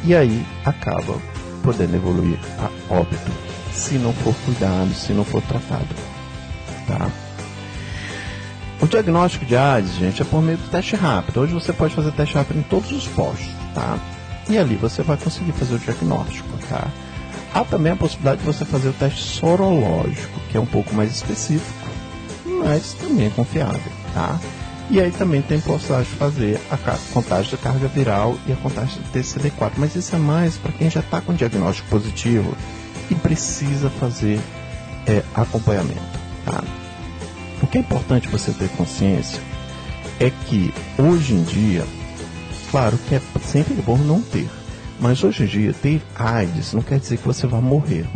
E 0.03 0.13
aí 0.13 0.45
acaba 0.65 1.17
podendo 1.63 1.95
evoluir 1.95 2.39
a 2.59 2.93
óbito, 2.93 3.31
se 3.73 3.95
não 3.95 4.13
for 4.13 4.35
cuidado, 4.45 4.93
se 4.93 5.13
não 5.13 5.25
for 5.25 5.41
tratado. 5.43 5.95
Tá? 6.89 7.09
O 8.81 8.89
diagnóstico 8.89 9.47
de 9.47 9.57
AIDS, 9.57 9.95
gente, 9.95 10.21
é 10.21 10.25
por 10.25 10.43
meio 10.43 10.59
do 10.59 10.69
teste 10.69 10.97
rápido. 10.97 11.41
Hoje 11.41 11.55
você 11.55 11.73
pode 11.73 11.95
fazer 11.95 12.11
teste 12.11 12.35
rápido 12.35 12.59
em 12.59 12.63
todos 12.63 12.91
os 12.91 13.07
postos, 13.07 13.47
tá? 13.73 13.97
E 14.51 14.59
ali 14.59 14.75
você 14.75 15.03
vai 15.03 15.17
conseguir 15.17 15.53
fazer 15.53 15.77
o 15.77 15.79
diagnóstico, 15.79 16.59
tá? 16.69 16.89
Há 17.55 17.65
também 17.65 17.93
a 17.93 17.97
possibilidade 17.97 18.41
de 18.41 18.47
você 18.47 18.65
fazer 18.65 18.89
o 18.89 18.93
teste 18.93 19.23
sorológico, 19.23 20.41
que 20.51 20.57
é 20.57 20.61
um 20.61 20.67
pouco 20.67 20.93
mais 20.93 21.13
específico, 21.13 21.89
mas 22.45 22.95
também 22.95 23.27
é 23.27 23.31
confiável, 23.31 23.93
tá? 24.13 24.41
E 24.91 25.01
aí 25.01 25.13
também 25.13 25.41
tem 25.41 25.61
possibilidade 25.61 26.11
de 26.11 26.17
fazer 26.17 26.61
a 26.69 26.77
contagem 27.13 27.53
da 27.53 27.57
carga 27.57 27.87
viral 27.87 28.37
e 28.49 28.53
a 28.53 28.57
contagem 28.57 29.01
do 29.01 29.09
TCD4, 29.13 29.71
mas 29.77 29.95
isso 29.95 30.17
é 30.17 30.19
mais 30.19 30.57
para 30.59 30.73
quem 30.73 30.91
já 30.91 30.99
está 30.99 31.21
com 31.21 31.33
diagnóstico 31.33 31.89
positivo 31.89 32.57
e 33.09 33.15
precisa 33.15 33.89
fazer 33.89 34.41
é, 35.07 35.23
acompanhamento, 35.33 36.01
tá? 36.45 36.65
O 37.63 37.69
que 37.69 37.79
é 37.79 37.81
importante 37.83 38.27
você 38.27 38.51
ter 38.51 38.69
consciência 38.71 39.41
é 40.19 40.29
que 40.29 40.75
hoje 40.99 41.35
em 41.35 41.45
dia, 41.45 41.87
claro 42.73 42.99
que 42.99 43.15
é 43.15 43.23
sempre 43.43 43.75
bom 43.75 43.97
não 43.97 44.21
ter, 44.21 44.49
mas 45.01 45.23
hoje 45.23 45.45
em 45.45 45.47
dia, 45.47 45.73
ter 45.73 46.03
AIDS 46.17 46.73
não 46.73 46.83
quer 46.83 46.99
dizer 46.99 47.19
que 47.19 47.27
você 47.27 47.47
vai 47.47 47.61
morrer. 47.61 48.07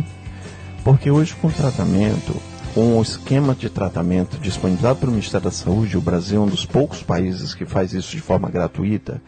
Porque 0.83 1.11
hoje, 1.11 1.35
com 1.35 1.49
tratamento, 1.49 2.35
com 2.73 2.97
o 2.97 3.01
esquema 3.01 3.55
de 3.55 3.69
tratamento 3.69 4.37
disponibilizado 4.37 4.99
pelo 4.99 5.11
Ministério 5.11 5.45
da 5.45 5.51
Saúde, 5.51 5.97
o 5.97 6.01
Brasil 6.01 6.41
é 6.41 6.45
um 6.45 6.47
dos 6.47 6.65
poucos 6.65 7.01
países 7.01 7.53
que 7.53 7.65
faz 7.65 7.93
isso 7.93 8.11
de 8.11 8.21
forma 8.21 8.49
gratuita, 8.49 9.21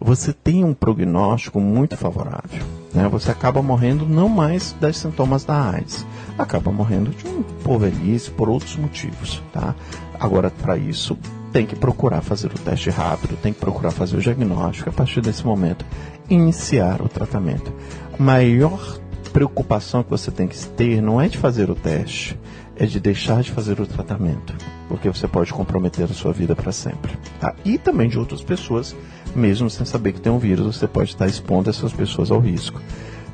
você 0.00 0.32
tem 0.32 0.64
um 0.64 0.74
prognóstico 0.74 1.60
muito 1.60 1.96
favorável. 1.96 2.62
Né? 2.92 3.08
Você 3.08 3.30
acaba 3.30 3.62
morrendo 3.62 4.06
não 4.06 4.28
mais 4.28 4.74
das 4.80 4.96
sintomas 4.96 5.44
da 5.44 5.70
AIDS, 5.70 6.06
acaba 6.38 6.70
morrendo 6.70 7.10
de 7.10 7.26
um 7.26 7.42
por 7.42 7.78
velhice, 7.78 8.30
por 8.30 8.48
outros 8.48 8.76
motivos. 8.76 9.42
Tá? 9.52 9.74
Agora, 10.18 10.50
para 10.50 10.76
isso, 10.76 11.18
tem 11.54 11.64
que 11.64 11.76
procurar 11.76 12.20
fazer 12.20 12.48
o 12.48 12.58
teste 12.58 12.90
rápido, 12.90 13.38
tem 13.40 13.52
que 13.52 13.60
procurar 13.60 13.92
fazer 13.92 14.16
o 14.16 14.20
diagnóstico, 14.20 14.90
a 14.90 14.92
partir 14.92 15.20
desse 15.20 15.46
momento, 15.46 15.86
iniciar 16.28 17.00
o 17.00 17.08
tratamento. 17.08 17.72
A 18.12 18.20
maior 18.20 18.98
preocupação 19.32 20.02
que 20.02 20.10
você 20.10 20.32
tem 20.32 20.48
que 20.48 20.58
ter 20.70 21.00
não 21.00 21.20
é 21.20 21.28
de 21.28 21.38
fazer 21.38 21.70
o 21.70 21.76
teste, 21.76 22.36
é 22.74 22.84
de 22.86 22.98
deixar 22.98 23.40
de 23.40 23.52
fazer 23.52 23.80
o 23.80 23.86
tratamento, 23.86 24.52
porque 24.88 25.08
você 25.08 25.28
pode 25.28 25.52
comprometer 25.52 26.06
a 26.06 26.14
sua 26.14 26.32
vida 26.32 26.56
para 26.56 26.72
sempre. 26.72 27.12
Tá? 27.38 27.54
E 27.64 27.78
também 27.78 28.08
de 28.08 28.18
outras 28.18 28.42
pessoas, 28.42 28.92
mesmo 29.32 29.70
sem 29.70 29.86
saber 29.86 30.12
que 30.12 30.20
tem 30.20 30.32
um 30.32 30.38
vírus, 30.38 30.74
você 30.74 30.88
pode 30.88 31.10
estar 31.10 31.28
expondo 31.28 31.70
essas 31.70 31.92
pessoas 31.92 32.32
ao 32.32 32.40
risco. 32.40 32.80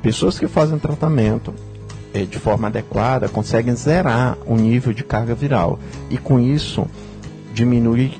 Pessoas 0.03 0.37
que 0.37 0.47
fazem 0.47 0.77
tratamento 0.77 1.55
é, 2.13 2.23
de 2.23 2.37
forma 2.37 2.67
adequada 2.67 3.27
conseguem 3.27 3.75
zerar 3.75 4.37
o 4.45 4.55
nível 4.55 4.93
de 4.93 5.03
carga 5.03 5.33
viral 5.33 5.79
e 6.07 6.19
com 6.19 6.39
isso 6.39 6.85
diminui 7.53 8.13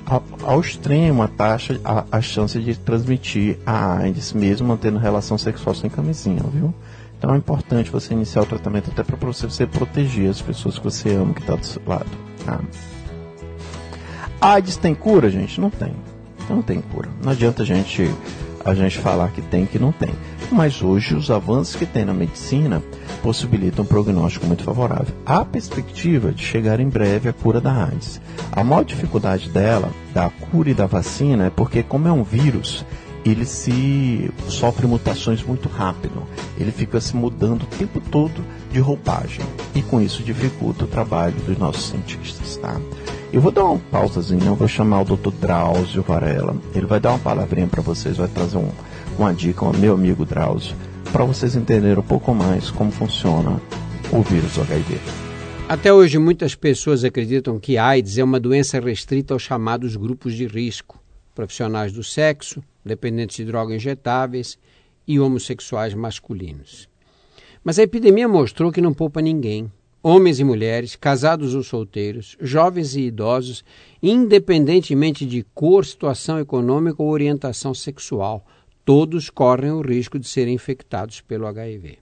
ao, 0.43 0.59
extremo 0.59 1.23
a 1.23 1.27
taxa, 1.27 1.79
a, 1.83 2.05
a, 2.11 2.21
chance 2.21 2.59
de 2.59 2.77
transmitir 2.77 3.57
a 3.65 3.97
AIDS, 3.97 4.33
mesmo 4.33 4.67
mantendo 4.67 5.00
relação 5.00 5.38
sexual 5.38 5.73
sem 5.73 5.89
camisinha, 5.89 6.43
viu? 6.53 6.73
Então 7.17 7.33
é 7.33 7.38
importante 7.38 7.91
você 7.91 8.13
iniciar 8.13 8.41
o 8.41 8.45
tratamento 8.45 8.89
até 8.89 9.03
para 9.03 9.15
você, 9.15 9.67
proteger 9.67 10.29
as 10.29 10.41
pessoas 10.41 10.77
que 10.77 10.83
você 10.83 11.13
ama 11.13 11.33
que 11.33 11.41
está 11.41 11.55
do 11.55 11.65
seu 11.65 11.81
lado. 11.85 12.09
Tá? 12.45 12.59
AIDS 14.41 14.75
tem 14.77 14.95
cura, 14.95 15.29
gente? 15.29 15.61
Não 15.61 15.69
tem. 15.69 15.93
Não 16.50 16.63
tem 16.63 16.81
cura. 16.81 17.07
Não 17.23 17.31
adianta 17.31 17.61
a 17.61 17.65
gente, 17.65 18.09
a 18.65 18.73
gente 18.73 18.97
falar 18.97 19.29
que 19.29 19.41
tem 19.41 19.67
que 19.67 19.77
não 19.77 19.91
tem. 19.91 20.09
Mas 20.51 20.81
hoje 20.81 21.15
os 21.15 21.29
avanços 21.29 21.75
que 21.75 21.85
tem 21.85 22.03
na 22.03 22.13
medicina 22.13 22.81
possibilita 23.21 23.81
um 23.81 23.85
prognóstico 23.85 24.45
muito 24.45 24.63
favorável. 24.63 25.13
Há 25.25 25.45
perspectiva 25.45 26.31
de 26.31 26.43
chegar 26.43 26.79
em 26.79 26.89
breve 26.89 27.29
a 27.29 27.33
cura 27.33 27.61
da 27.61 27.85
AIDS. 27.85 28.19
A 28.51 28.63
maior 28.63 28.83
dificuldade 28.83 29.49
dela, 29.49 29.91
da 30.13 30.29
cura 30.29 30.69
e 30.69 30.73
da 30.73 30.85
vacina, 30.85 31.45
é 31.45 31.49
porque, 31.49 31.83
como 31.83 32.07
é 32.07 32.11
um 32.11 32.23
vírus, 32.23 32.85
ele 33.23 33.45
se 33.45 34.31
sofre 34.47 34.87
mutações 34.87 35.43
muito 35.43 35.69
rápido. 35.69 36.23
Ele 36.57 36.71
fica 36.71 36.99
se 36.99 37.15
mudando 37.15 37.63
o 37.63 37.77
tempo 37.77 37.99
todo 37.99 38.43
de 38.71 38.79
roupagem. 38.79 39.45
E 39.75 39.81
com 39.81 40.01
isso 40.01 40.23
dificulta 40.23 40.85
o 40.85 40.87
trabalho 40.87 41.35
dos 41.45 41.57
nossos 41.57 41.89
cientistas, 41.89 42.57
tá? 42.57 42.79
Eu 43.31 43.39
vou 43.39 43.51
dar 43.51 43.63
uma 43.63 43.79
pausazinha, 43.91 44.45
eu 44.45 44.55
vou 44.55 44.67
chamar 44.67 45.01
o 45.01 45.15
Dr. 45.15 45.31
Drauzio 45.39 46.01
Varela. 46.01 46.55
Ele 46.75 46.85
vai 46.85 46.99
dar 46.99 47.11
uma 47.11 47.19
palavrinha 47.19 47.67
para 47.67 47.81
vocês, 47.81 48.17
vai 48.17 48.27
trazer 48.27 48.57
um, 48.57 48.69
uma 49.17 49.33
dica 49.33 49.65
ao 49.65 49.73
meu 49.73 49.93
amigo 49.93 50.25
Drauzio 50.25 50.75
para 51.12 51.25
vocês 51.25 51.56
entenderem 51.56 52.00
um 52.00 52.03
pouco 52.03 52.34
mais 52.34 52.72
como 52.72 52.89
funciona 52.89 53.62
o 54.13 54.22
vírus 54.22 54.58
HIV. 54.58 54.98
Até 55.68 55.94
hoje, 55.94 56.18
muitas 56.18 56.56
pessoas 56.56 57.03
acreditam 57.03 57.60
que 57.60 57.77
AIDS 57.77 58.18
é 58.18 58.24
uma 58.24 58.39
doença 58.39 58.80
restrita 58.80 59.34
aos 59.34 59.41
chamados 59.41 59.96
grupos 59.96 60.34
de 60.34 60.48
risco, 60.48 61.01
profissionais 61.36 61.91
do 61.91 62.03
sexo, 62.03 62.63
dependentes 62.84 63.38
de 63.38 63.46
drogas 63.46 63.75
injetáveis 63.75 64.58
e 65.08 65.20
homossexuais 65.20 65.94
masculinos. 65.94 66.88
Mas 67.63 67.77
a 67.77 67.84
epidemia 67.84 68.27
mostrou 68.27 68.72
que 68.72 68.82
não 68.82 68.94
poupa 68.94 69.22
ninguém. 69.22 69.72
homens 70.03 70.39
e 70.39 70.44
mulheres, 70.44 70.96
casados 70.96 71.53
ou 71.53 71.62
solteiros, 71.62 72.36
jovens 72.41 72.96
e 72.96 73.01
idosos, 73.01 73.63
independentemente 74.01 75.25
de 75.27 75.46
cor, 75.53 75.86
situação 75.86 76.39
econômica 76.39 77.03
ou 77.03 77.10
orientação 77.10 77.72
sexual, 77.74 78.44
todos 78.91 79.29
correm 79.29 79.71
o 79.71 79.79
risco 79.79 80.19
de 80.19 80.27
serem 80.27 80.53
infectados 80.53 81.21
pelo 81.21 81.48
HIV. 81.48 82.00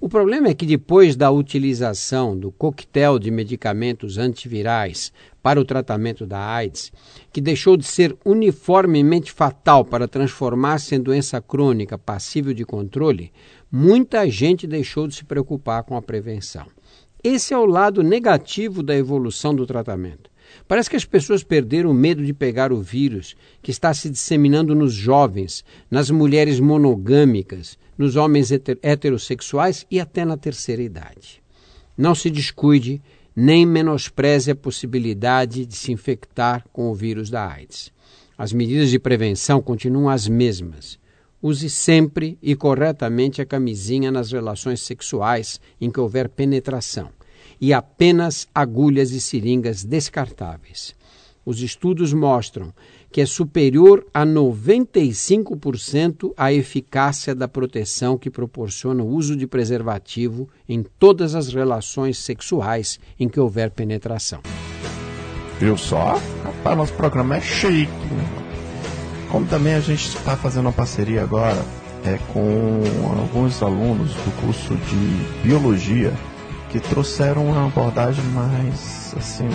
O 0.00 0.08
problema 0.08 0.48
é 0.48 0.54
que 0.54 0.64
depois 0.64 1.14
da 1.14 1.30
utilização 1.30 2.34
do 2.34 2.50
coquetel 2.50 3.18
de 3.18 3.30
medicamentos 3.30 4.16
antivirais 4.16 5.12
para 5.42 5.60
o 5.60 5.64
tratamento 5.64 6.26
da 6.26 6.42
AIDS, 6.42 6.90
que 7.30 7.38
deixou 7.38 7.76
de 7.76 7.84
ser 7.84 8.16
uniformemente 8.24 9.30
fatal 9.30 9.84
para 9.84 10.08
transformar-se 10.08 10.94
em 10.94 11.00
doença 11.02 11.38
crônica 11.38 11.98
passível 11.98 12.54
de 12.54 12.64
controle, 12.64 13.30
muita 13.70 14.26
gente 14.30 14.66
deixou 14.66 15.06
de 15.06 15.16
se 15.16 15.26
preocupar 15.26 15.82
com 15.82 15.98
a 15.98 16.00
prevenção. 16.00 16.64
Esse 17.22 17.52
é 17.52 17.58
o 17.58 17.66
lado 17.66 18.02
negativo 18.02 18.82
da 18.82 18.96
evolução 18.96 19.54
do 19.54 19.66
tratamento. 19.66 20.31
Parece 20.66 20.88
que 20.88 20.96
as 20.96 21.04
pessoas 21.04 21.42
perderam 21.42 21.90
o 21.90 21.94
medo 21.94 22.24
de 22.24 22.32
pegar 22.32 22.72
o 22.72 22.80
vírus 22.80 23.36
que 23.60 23.70
está 23.70 23.92
se 23.92 24.08
disseminando 24.08 24.74
nos 24.74 24.92
jovens, 24.92 25.64
nas 25.90 26.10
mulheres 26.10 26.60
monogâmicas, 26.60 27.78
nos 27.96 28.16
homens 28.16 28.50
heterossexuais 28.50 29.86
e 29.90 30.00
até 30.00 30.24
na 30.24 30.36
terceira 30.36 30.82
idade. 30.82 31.42
Não 31.96 32.14
se 32.14 32.30
descuide 32.30 33.02
nem 33.34 33.64
menospreze 33.64 34.50
a 34.50 34.56
possibilidade 34.56 35.64
de 35.64 35.76
se 35.76 35.92
infectar 35.92 36.64
com 36.72 36.90
o 36.90 36.94
vírus 36.94 37.30
da 37.30 37.46
AIDS. 37.46 37.92
As 38.36 38.52
medidas 38.52 38.90
de 38.90 38.98
prevenção 38.98 39.60
continuam 39.60 40.08
as 40.08 40.28
mesmas. 40.28 40.98
Use 41.40 41.68
sempre 41.68 42.38
e 42.42 42.54
corretamente 42.54 43.42
a 43.42 43.46
camisinha 43.46 44.10
nas 44.10 44.32
relações 44.32 44.80
sexuais 44.80 45.60
em 45.80 45.90
que 45.90 46.00
houver 46.00 46.28
penetração 46.28 47.10
e 47.62 47.72
apenas 47.72 48.46
agulhas 48.52 49.12
e 49.12 49.20
seringas 49.20 49.84
descartáveis. 49.84 50.96
Os 51.46 51.62
estudos 51.62 52.12
mostram 52.12 52.74
que 53.10 53.20
é 53.20 53.26
superior 53.26 54.04
a 54.12 54.26
95% 54.26 56.32
a 56.36 56.52
eficácia 56.52 57.36
da 57.36 57.46
proteção 57.46 58.18
que 58.18 58.28
proporciona 58.30 59.04
o 59.04 59.08
uso 59.08 59.36
de 59.36 59.46
preservativo 59.46 60.48
em 60.68 60.84
todas 60.98 61.36
as 61.36 61.54
relações 61.54 62.18
sexuais 62.18 62.98
em 63.18 63.28
que 63.28 63.38
houver 63.38 63.70
penetração. 63.70 64.40
Viu 65.60 65.76
só? 65.76 66.20
Rapaz, 66.42 66.76
nosso 66.76 66.94
programa 66.94 67.36
é 67.36 67.40
chique. 67.40 67.92
Como 69.30 69.46
também 69.46 69.74
a 69.74 69.80
gente 69.80 70.08
está 70.08 70.36
fazendo 70.36 70.66
uma 70.66 70.72
parceria 70.72 71.22
agora 71.22 71.64
é, 72.04 72.18
com 72.32 72.82
alguns 73.20 73.62
alunos 73.62 74.12
do 74.14 74.40
curso 74.40 74.74
de 74.74 75.46
biologia 75.46 76.12
que 76.72 76.80
trouxeram 76.80 77.44
uma 77.44 77.66
abordagem 77.66 78.24
mais 78.32 79.14
assim 79.16 79.48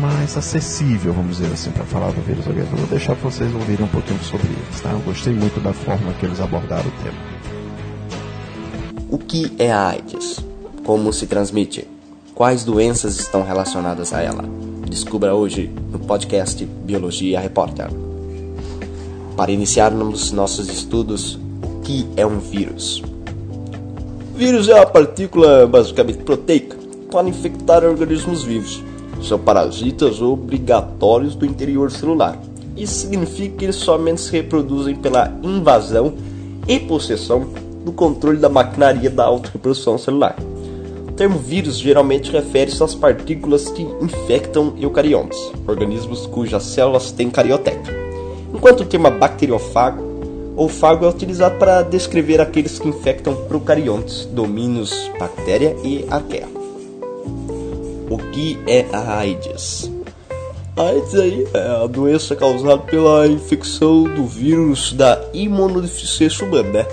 mais 0.00 0.36
acessível, 0.36 1.12
vamos 1.12 1.36
dizer 1.36 1.52
assim, 1.52 1.70
para 1.70 1.84
falar 1.84 2.10
do 2.10 2.20
vírus 2.20 2.46
HIV. 2.48 2.76
Vou 2.76 2.86
deixar 2.86 3.14
vocês 3.14 3.54
ouvirem 3.54 3.84
um 3.84 3.88
pouquinho 3.88 4.18
sobre 4.24 4.48
eles, 4.48 4.80
tá? 4.80 4.90
Eu 4.90 4.98
gostei 5.00 5.32
muito 5.32 5.60
da 5.60 5.72
forma 5.72 6.12
que 6.14 6.26
eles 6.26 6.40
abordaram 6.40 6.88
o 6.88 7.02
tema. 7.02 7.18
O 9.08 9.18
que 9.18 9.52
é 9.58 9.70
a 9.70 9.90
AIDS? 9.90 10.44
Como 10.84 11.12
se 11.12 11.26
transmite? 11.26 11.86
Quais 12.34 12.64
doenças 12.64 13.20
estão 13.20 13.44
relacionadas 13.44 14.12
a 14.12 14.20
ela? 14.20 14.44
Descubra 14.88 15.34
hoje 15.34 15.70
no 15.92 16.00
podcast 16.00 16.64
Biologia 16.64 17.38
Repórter. 17.38 17.88
Para 19.36 19.52
iniciarmos 19.52 20.32
nossos 20.32 20.68
estudos, 20.68 21.38
o 21.62 21.80
que 21.82 22.08
é 22.16 22.26
um 22.26 22.40
vírus? 22.40 23.02
Vírus 24.38 24.68
é 24.68 24.74
uma 24.76 24.86
partícula 24.86 25.66
basicamente 25.66 26.18
proteica 26.18 26.76
pode 27.10 27.30
infectar 27.30 27.82
organismos 27.82 28.44
vivos. 28.44 28.84
São 29.20 29.36
parasitas 29.36 30.22
obrigatórios 30.22 31.34
do 31.34 31.44
interior 31.44 31.90
celular. 31.90 32.38
Isso 32.76 33.00
significa 33.00 33.56
que 33.56 33.64
eles 33.64 33.74
somente 33.74 34.20
se 34.20 34.30
reproduzem 34.30 34.94
pela 34.94 35.36
invasão 35.42 36.14
e 36.68 36.78
possessão 36.78 37.48
do 37.84 37.90
controle 37.90 38.38
da 38.38 38.48
maquinaria 38.48 39.10
da 39.10 39.24
autorreprodução 39.24 39.98
celular. 39.98 40.36
O 41.08 41.10
termo 41.10 41.36
vírus 41.36 41.76
geralmente 41.76 42.30
refere-se 42.30 42.80
às 42.80 42.94
partículas 42.94 43.68
que 43.70 43.82
infectam 44.00 44.72
eucariontes, 44.78 45.50
organismos 45.66 46.26
cujas 46.26 46.62
células 46.62 47.10
têm 47.10 47.28
carioteca 47.28 47.98
enquanto 48.52 48.80
o 48.80 48.84
termo 48.84 49.10
bacteriófago 49.10 50.07
ou 50.58 50.68
fago 50.68 51.04
é 51.06 51.08
utilizado 51.08 51.56
para 51.56 51.82
descrever 51.82 52.40
aqueles 52.40 52.80
que 52.80 52.88
infectam 52.88 53.32
procariontes, 53.46 54.24
domínios 54.26 55.08
bactéria 55.16 55.76
e 55.84 56.04
arqueia. 56.10 56.48
O 58.10 58.18
que 58.32 58.58
é 58.66 58.84
a 58.92 59.18
AIDS? 59.18 59.88
A 60.76 60.82
AIDS 60.82 61.14
aí 61.14 61.46
é 61.54 61.84
a 61.84 61.86
doença 61.86 62.34
causada 62.34 62.78
pela 62.78 63.28
infecção 63.28 64.02
do 64.02 64.26
vírus 64.26 64.92
da 64.92 65.22
imunodeficiência 65.32 66.44
humana, 66.44 66.70
né? 66.70 66.86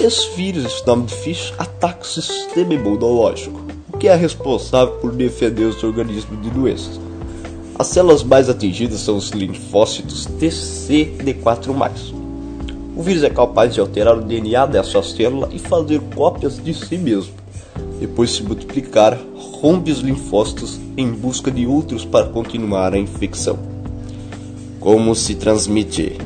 Esse 0.00 0.34
vírus, 0.34 0.64
esse 0.64 0.86
nome 0.86 1.04
difícil, 1.04 1.52
ataca 1.58 2.02
o 2.02 2.06
sistema 2.06 2.72
imunológico, 2.72 3.60
o 3.92 3.98
que 3.98 4.08
é 4.08 4.14
responsável 4.14 4.94
por 4.94 5.12
defender 5.12 5.64
os 5.64 5.84
organismos 5.84 6.40
de 6.40 6.48
doenças. 6.48 6.98
As 7.78 7.88
células 7.88 8.22
mais 8.22 8.48
atingidas 8.48 9.00
são 9.00 9.18
os 9.18 9.30
linfócitos 9.30 10.26
TCD4+. 10.40 12.15
O 12.96 13.02
vírus 13.02 13.22
é 13.22 13.28
capaz 13.28 13.74
de 13.74 13.80
alterar 13.80 14.16
o 14.16 14.22
DNA 14.22 14.64
dessa 14.64 15.02
célula 15.02 15.50
e 15.52 15.58
fazer 15.58 16.00
cópias 16.14 16.56
de 16.56 16.72
si 16.72 16.96
mesmo. 16.96 17.34
Depois 18.00 18.30
de 18.30 18.36
se 18.36 18.42
multiplicar, 18.42 19.18
rompe 19.60 19.90
os 19.90 19.98
linfócitos 19.98 20.80
em 20.96 21.12
busca 21.12 21.50
de 21.50 21.66
outros 21.66 22.06
para 22.06 22.24
continuar 22.28 22.94
a 22.94 22.98
infecção. 22.98 23.58
Como 24.80 25.14
se 25.14 25.34
transmite? 25.34 26.16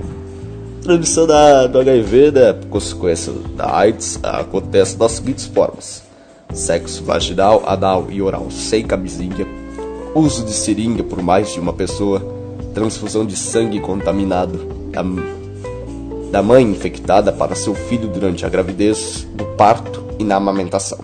A 0.78 0.82
transmissão 0.84 1.26
da, 1.26 1.66
do 1.66 1.80
HIV, 1.80 2.30
né, 2.30 2.52
por 2.52 2.68
consequência 2.68 3.32
da 3.56 3.76
AIDS, 3.76 4.20
acontece 4.22 4.96
das 4.96 5.12
seguintes 5.12 5.46
formas: 5.46 6.04
sexo 6.52 7.02
vaginal, 7.02 7.64
anal 7.66 8.06
e 8.10 8.22
oral 8.22 8.48
sem 8.48 8.86
camisinha, 8.86 9.44
uso 10.14 10.44
de 10.44 10.52
seringa 10.52 11.02
por 11.02 11.20
mais 11.20 11.52
de 11.52 11.58
uma 11.58 11.72
pessoa, 11.72 12.22
transfusão 12.72 13.26
de 13.26 13.34
sangue 13.34 13.80
contaminado 13.80 14.68
da, 16.30 16.42
mãe 16.42 16.64
infectada 16.64 17.32
para 17.32 17.54
seu 17.54 17.74
filho 17.74 18.08
durante 18.08 18.46
a 18.46 18.48
gravidez, 18.48 19.26
do 19.34 19.44
parto 19.56 20.04
e 20.18 20.24
na 20.24 20.36
amamentação, 20.36 20.98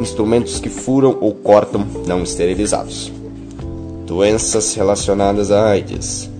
instrumentos 0.00 0.58
que 0.58 0.68
furam 0.68 1.18
ou 1.20 1.34
cortam 1.34 1.86
não 2.06 2.22
esterilizados. 2.22 3.12
Doenças 4.06 4.74
relacionadas 4.74 5.50
à 5.50 5.70
AIDS. 5.70 6.30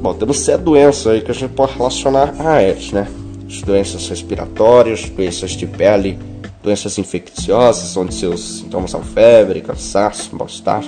Bom, 0.00 0.14
temos 0.14 0.40
sete 0.40 0.62
doenças 0.62 1.06
aí 1.06 1.20
que 1.20 1.30
a 1.30 1.34
gente 1.34 1.52
pode 1.52 1.72
relacionar 1.76 2.34
à 2.38 2.52
AIDS, 2.52 2.92
né? 2.92 3.08
As 3.48 3.62
doenças 3.62 4.08
respiratórias, 4.08 5.08
doenças 5.08 5.52
de 5.52 5.66
pele, 5.66 6.18
doenças 6.62 6.98
infecciosas, 6.98 7.96
onde 7.96 8.14
seus 8.14 8.58
sintomas 8.58 8.90
são 8.90 9.02
febre, 9.02 9.60
cansaço, 9.60 10.36
mal-estar, 10.36 10.84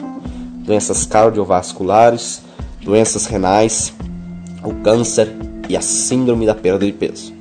doenças 0.65 1.07
cardiovasculares, 1.07 2.43
doenças 2.83 3.27
renais, 3.27 3.93
o 4.63 4.75
câncer 4.75 5.29
e 5.71 5.77
a 5.77 5.81
síndrome 5.81 6.45
da 6.45 6.55
perda 6.55 6.85
de 6.85 6.91
peso. 6.93 7.33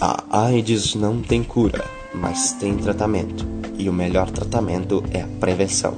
A 0.00 0.46
AIDS 0.46 0.96
não 0.96 1.22
tem 1.22 1.40
cura, 1.40 1.84
mas 2.12 2.52
tem 2.54 2.76
tratamento, 2.76 3.46
e 3.78 3.88
o 3.88 3.92
melhor 3.92 4.28
tratamento 4.28 5.04
é 5.12 5.20
a 5.20 5.28
prevenção. 5.38 5.94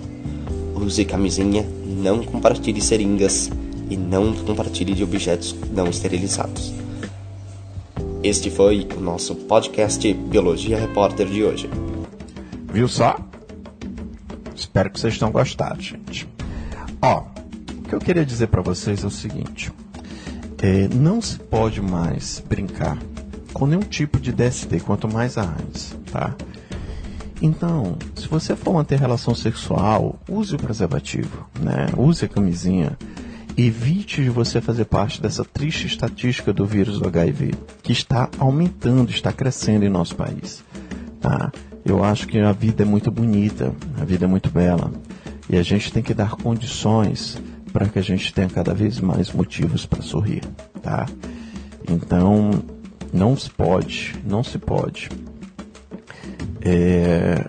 Use 0.75 1.03
camisinha, 1.07 1.67
não 1.87 2.23
compartilhe 2.23 2.83
seringas 2.83 3.51
e 3.89 3.97
não 3.97 4.35
compartilhe 4.35 4.93
de 4.93 5.03
objetos 5.03 5.57
não 5.75 5.87
esterilizados. 5.89 6.75
Este 8.23 8.51
foi 8.51 8.87
o 8.95 9.01
nosso 9.01 9.35
podcast 9.35 10.13
Biologia 10.13 10.79
Repórter 10.79 11.27
de 11.27 11.43
hoje. 11.43 11.71
Viu 12.71 12.87
só? 12.87 13.17
Espero 14.55 14.91
que 14.91 15.01
vocês 15.01 15.17
tenham 15.17 15.33
gostado, 15.33 15.81
gente. 15.81 16.29
Ó, 17.01 17.23
o 17.79 17.89
que 17.89 17.95
eu 17.95 17.99
queria 17.99 18.27
dizer 18.27 18.49
para 18.49 18.61
vocês 18.61 19.03
é 19.03 19.07
o 19.07 19.11
seguinte: 19.11 19.73
é, 20.63 20.89
não 20.95 21.21
se 21.21 21.39
pode 21.41 21.83
mais 21.83 22.41
brincar 22.49 22.97
com 23.53 23.67
nenhum 23.67 23.83
tipo 23.83 24.21
de 24.21 24.33
DST, 24.33 24.81
quanto 24.81 25.13
mais 25.13 25.37
a 25.37 25.43
AIDS, 25.43 25.95
tá? 26.11 26.35
Então, 27.43 27.99
se 28.15 28.29
você 28.29 28.55
for 28.55 28.73
manter 28.73 29.01
relação 29.01 29.35
sexual, 29.35 30.21
use 30.29 30.55
o 30.55 30.59
preservativo, 30.59 31.49
né? 31.61 31.89
Use 31.99 32.25
a 32.25 32.29
camisinha 32.29 32.97
evite 33.57 34.23
de 34.23 34.31
você 34.31 34.61
fazer 34.61 34.85
parte 34.85 35.21
dessa 35.21 35.45
triste 35.45 35.89
estatística 35.89 36.53
do 36.53 36.65
vírus 36.65 37.01
do 37.01 37.09
HIV, 37.09 37.53
que 37.83 37.93
está 37.93 38.31
aumentando, 38.39 39.11
está 39.11 39.33
crescendo 39.33 39.85
em 39.85 39.91
nosso 39.91 40.15
país. 40.15 40.65
Tá? 41.21 41.53
Eu 41.85 42.03
acho 42.03 42.29
que 42.29 42.39
a 42.39 42.53
vida 42.53 42.85
é 42.85 42.87
muito 42.87 43.11
bonita, 43.11 43.75
a 44.01 44.05
vida 44.05 44.25
é 44.25 44.29
muito 44.29 44.49
bela, 44.49 44.91
e 45.51 45.57
a 45.57 45.63
gente 45.63 45.93
tem 45.93 46.03
que 46.03 46.15
dar 46.15 46.37
condições 46.37 47.37
para 47.73 47.89
que 47.89 47.99
a 47.99 48.03
gente 48.03 48.33
tenha 48.33 48.49
cada 48.49 48.75
vez 48.75 49.01
mais 49.01 49.33
motivos 49.33 49.87
para 49.87 50.03
sorrir, 50.03 50.43
tá? 50.83 51.07
Então, 51.89 52.51
não 53.13 53.37
se 53.37 53.51
pode, 53.51 54.15
não 54.25 54.43
se 54.43 54.59
pode 54.59 55.09
é, 56.61 57.45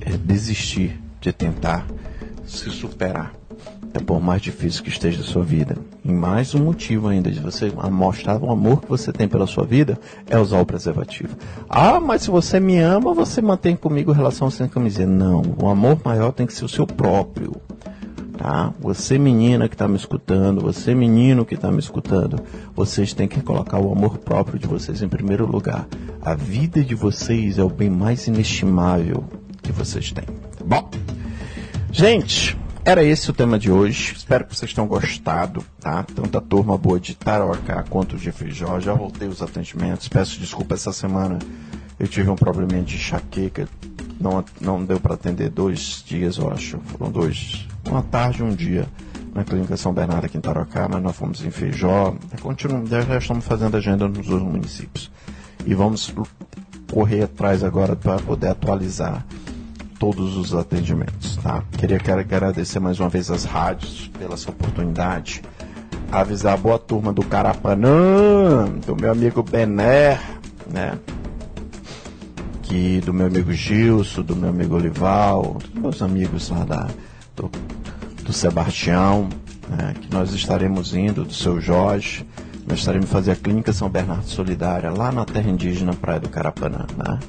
é, 0.00 0.10
desistir 0.18 0.98
de 1.20 1.32
tentar 1.32 1.86
se 2.46 2.70
superar. 2.70 3.32
É 3.92 3.98
por 3.98 4.20
mais 4.20 4.42
difícil 4.42 4.82
que 4.82 4.90
esteja 4.90 5.22
a 5.22 5.24
sua 5.24 5.42
vida. 5.42 5.76
E 6.04 6.12
mais 6.12 6.54
um 6.54 6.62
motivo 6.62 7.08
ainda 7.08 7.30
de 7.30 7.40
você 7.40 7.72
mostrar 7.90 8.36
o 8.42 8.50
amor 8.50 8.82
que 8.82 8.88
você 8.88 9.10
tem 9.10 9.26
pela 9.26 9.46
sua 9.46 9.64
vida 9.64 9.98
é 10.28 10.38
usar 10.38 10.60
o 10.60 10.66
preservativo. 10.66 11.34
Ah, 11.66 11.98
mas 11.98 12.22
se 12.22 12.30
você 12.30 12.60
me 12.60 12.78
ama, 12.78 13.14
você 13.14 13.40
mantém 13.40 13.74
comigo 13.74 14.12
relação 14.12 14.50
sem 14.50 14.68
camisinha. 14.68 15.06
Não, 15.06 15.42
o 15.60 15.68
amor 15.68 15.98
maior 16.04 16.30
tem 16.32 16.46
que 16.46 16.52
ser 16.52 16.66
o 16.66 16.68
seu 16.68 16.86
próprio. 16.86 17.56
Tá? 18.36 18.72
Você 18.80 19.18
menina 19.18 19.68
que 19.68 19.74
está 19.74 19.88
me 19.88 19.96
escutando, 19.96 20.60
você 20.60 20.94
menino 20.94 21.44
que 21.44 21.54
está 21.54 21.70
me 21.70 21.78
escutando, 21.78 22.40
vocês 22.74 23.14
têm 23.14 23.26
que 23.26 23.40
colocar 23.40 23.78
o 23.78 23.90
amor 23.90 24.18
próprio 24.18 24.58
de 24.58 24.66
vocês 24.66 25.00
em 25.02 25.08
primeiro 25.08 25.46
lugar. 25.46 25.86
A 26.20 26.34
vida 26.34 26.84
de 26.84 26.94
vocês 26.94 27.58
é 27.58 27.64
o 27.64 27.70
bem 27.70 27.88
mais 27.88 28.26
inestimável 28.26 29.24
que 29.62 29.72
vocês 29.72 30.12
têm. 30.12 30.24
Tá 30.24 30.64
bom? 30.64 30.90
Gente, 31.90 32.56
era 32.84 33.02
esse 33.02 33.30
o 33.30 33.32
tema 33.32 33.58
de 33.58 33.70
hoje. 33.70 34.14
Espero 34.16 34.44
que 34.44 34.54
vocês 34.54 34.72
tenham 34.72 34.86
gostado, 34.86 35.64
tá? 35.80 36.04
Tanto 36.04 36.38
a 36.38 36.40
turma 36.40 36.78
boa 36.78 37.00
de 37.00 37.16
Tarauacá 37.16 37.82
quanto 37.82 38.16
de 38.16 38.30
Feijó. 38.30 38.78
Já 38.78 38.92
voltei 38.92 39.26
os 39.26 39.42
atendimentos. 39.42 40.08
Peço 40.08 40.38
desculpa 40.38 40.74
essa 40.74 40.92
semana. 40.92 41.38
Eu 41.98 42.06
tive 42.06 42.30
um 42.30 42.36
probleminha 42.36 42.82
de 42.82 42.96
enxaqueca. 42.96 43.66
Não, 44.20 44.44
não 44.60 44.84
deu 44.84 44.98
para 44.98 45.14
atender 45.14 45.50
dois 45.50 46.02
dias, 46.06 46.38
eu 46.38 46.50
acho. 46.50 46.78
Foram 46.78 47.10
dois. 47.10 47.66
Uma 47.88 48.02
tarde 48.02 48.40
e 48.40 48.42
um 48.42 48.54
dia 48.54 48.88
na 49.34 49.44
Clínica 49.44 49.76
São 49.76 49.92
Bernardo 49.92 50.24
aqui 50.24 50.38
em 50.38 50.40
Tarauacá, 50.40 50.88
mas 50.88 51.02
nós 51.02 51.14
fomos 51.14 51.44
em 51.44 51.50
Feijó. 51.50 52.14
Continuamos, 52.40 52.88
já, 52.88 53.18
estamos 53.18 53.44
fazendo 53.44 53.76
agenda 53.76 54.08
nos 54.08 54.26
dois 54.26 54.42
municípios. 54.42 55.10
E 55.66 55.74
vamos 55.74 56.14
correr 56.90 57.24
atrás 57.24 57.62
agora 57.62 57.94
para 57.94 58.16
poder 58.18 58.48
atualizar 58.48 59.26
todos 59.98 60.36
os 60.36 60.54
atendimentos, 60.54 61.36
tá? 61.36 61.62
Queria 61.76 61.96
agradecer 61.96 62.80
mais 62.80 63.00
uma 63.00 63.08
vez 63.08 63.30
as 63.30 63.44
rádios 63.44 64.10
pela 64.18 64.34
essa 64.34 64.50
oportunidade. 64.50 65.42
Avisar 66.10 66.54
a 66.54 66.56
boa 66.56 66.78
turma 66.78 67.12
do 67.12 67.24
Carapanã, 67.24 68.66
do 68.86 68.94
meu 68.96 69.10
amigo 69.10 69.42
Bené, 69.42 70.20
né? 70.70 70.98
Que, 72.68 73.00
do 73.00 73.14
meu 73.14 73.28
amigo 73.28 73.52
Gilson, 73.52 74.22
do 74.22 74.34
meu 74.34 74.50
amigo 74.50 74.74
Olival, 74.74 75.58
dos 75.72 75.80
meus 75.80 76.02
amigos 76.02 76.50
lá 76.50 76.64
da, 76.64 76.88
do, 77.36 77.48
do 78.24 78.32
Sebastião, 78.32 79.28
né? 79.68 79.94
que 80.00 80.12
nós 80.12 80.32
estaremos 80.32 80.92
indo, 80.92 81.24
do 81.24 81.32
seu 81.32 81.60
Jorge, 81.60 82.26
nós 82.66 82.80
estaremos 82.80 83.08
fazer 83.08 83.30
a 83.30 83.36
Clínica 83.36 83.72
São 83.72 83.88
Bernardo 83.88 84.26
Solidária 84.26 84.90
lá 84.90 85.12
na 85.12 85.24
terra 85.24 85.48
indígena 85.48 85.94
Praia 85.94 86.18
do 86.18 86.28
Carapanã, 86.28 86.86
né? 86.96 87.20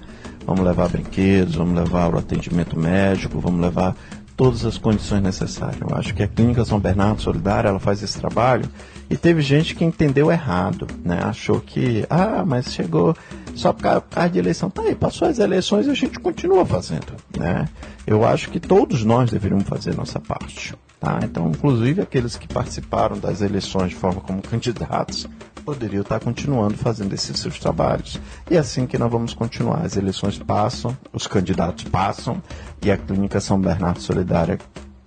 Vamos 0.44 0.66
levar 0.66 0.88
brinquedos, 0.88 1.56
vamos 1.56 1.78
levar 1.78 2.14
o 2.16 2.18
atendimento 2.18 2.80
médico, 2.80 3.40
vamos 3.40 3.60
levar 3.60 3.96
todas 4.38 4.64
as 4.64 4.78
condições 4.78 5.22
necessárias. 5.22 5.82
Eu 5.82 5.98
acho 5.98 6.14
que 6.14 6.22
a 6.22 6.28
Clínica 6.28 6.64
São 6.64 6.80
Bernardo 6.80 7.22
Solidária 7.22 7.70
ela 7.70 7.80
faz 7.80 8.04
esse 8.04 8.20
trabalho 8.20 8.70
e 9.10 9.18
teve 9.18 9.42
gente 9.42 9.74
que 9.74 9.84
entendeu 9.84 10.32
errado, 10.32 10.88
né? 11.04 11.20
Achou 11.24 11.60
que, 11.60 12.06
ah, 12.08 12.44
mas 12.46 12.72
chegou 12.72 13.18
só 13.56 13.74
por 13.74 13.82
causa, 13.82 14.30
de 14.32 14.38
eleição. 14.38 14.70
Tá 14.70 14.84
aí, 14.84 14.94
passou 14.94 15.28
as 15.28 15.40
eleições 15.40 15.88
e 15.88 15.90
a 15.90 15.96
gente 15.96 16.20
continua 16.20 16.64
fazendo, 16.66 17.14
né? 17.36 17.68
Eu 18.06 18.24
acho 18.24 18.52
que 18.52 18.60
todos 18.60 19.04
nós 19.04 19.32
deveríamos 19.32 19.68
fazer 19.68 19.96
nossa 19.96 20.20
parte. 20.20 20.76
Tá? 21.00 21.20
Então, 21.24 21.50
inclusive 21.50 22.02
aqueles 22.02 22.38
que 22.38 22.48
participaram 22.48 23.18
das 23.18 23.42
eleições 23.42 23.90
de 23.90 23.96
forma 23.96 24.22
como 24.22 24.42
candidatos 24.42 25.28
poderiam 25.68 26.02
estar 26.02 26.22
continuando 26.22 26.78
fazendo 26.78 27.14
esses 27.14 27.38
seus 27.38 27.60
trabalhos. 27.60 28.18
E 28.50 28.56
é 28.56 28.58
assim 28.58 28.88
que 28.88 28.98
nós 28.98 29.12
vamos 29.12 29.34
continuar. 29.34 29.86
As 29.86 29.98
eleições 29.98 30.40
passam, 30.40 30.98
os 31.12 31.28
candidatos 31.28 31.84
passam 31.84 32.42
e 32.82 32.90
a 32.90 32.96
Clínica 32.96 33.42
São 33.42 33.60
Bernardo 33.60 34.02
Solidária 34.02 34.58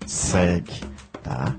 segue. 0.06 0.82
Tá? 1.22 1.54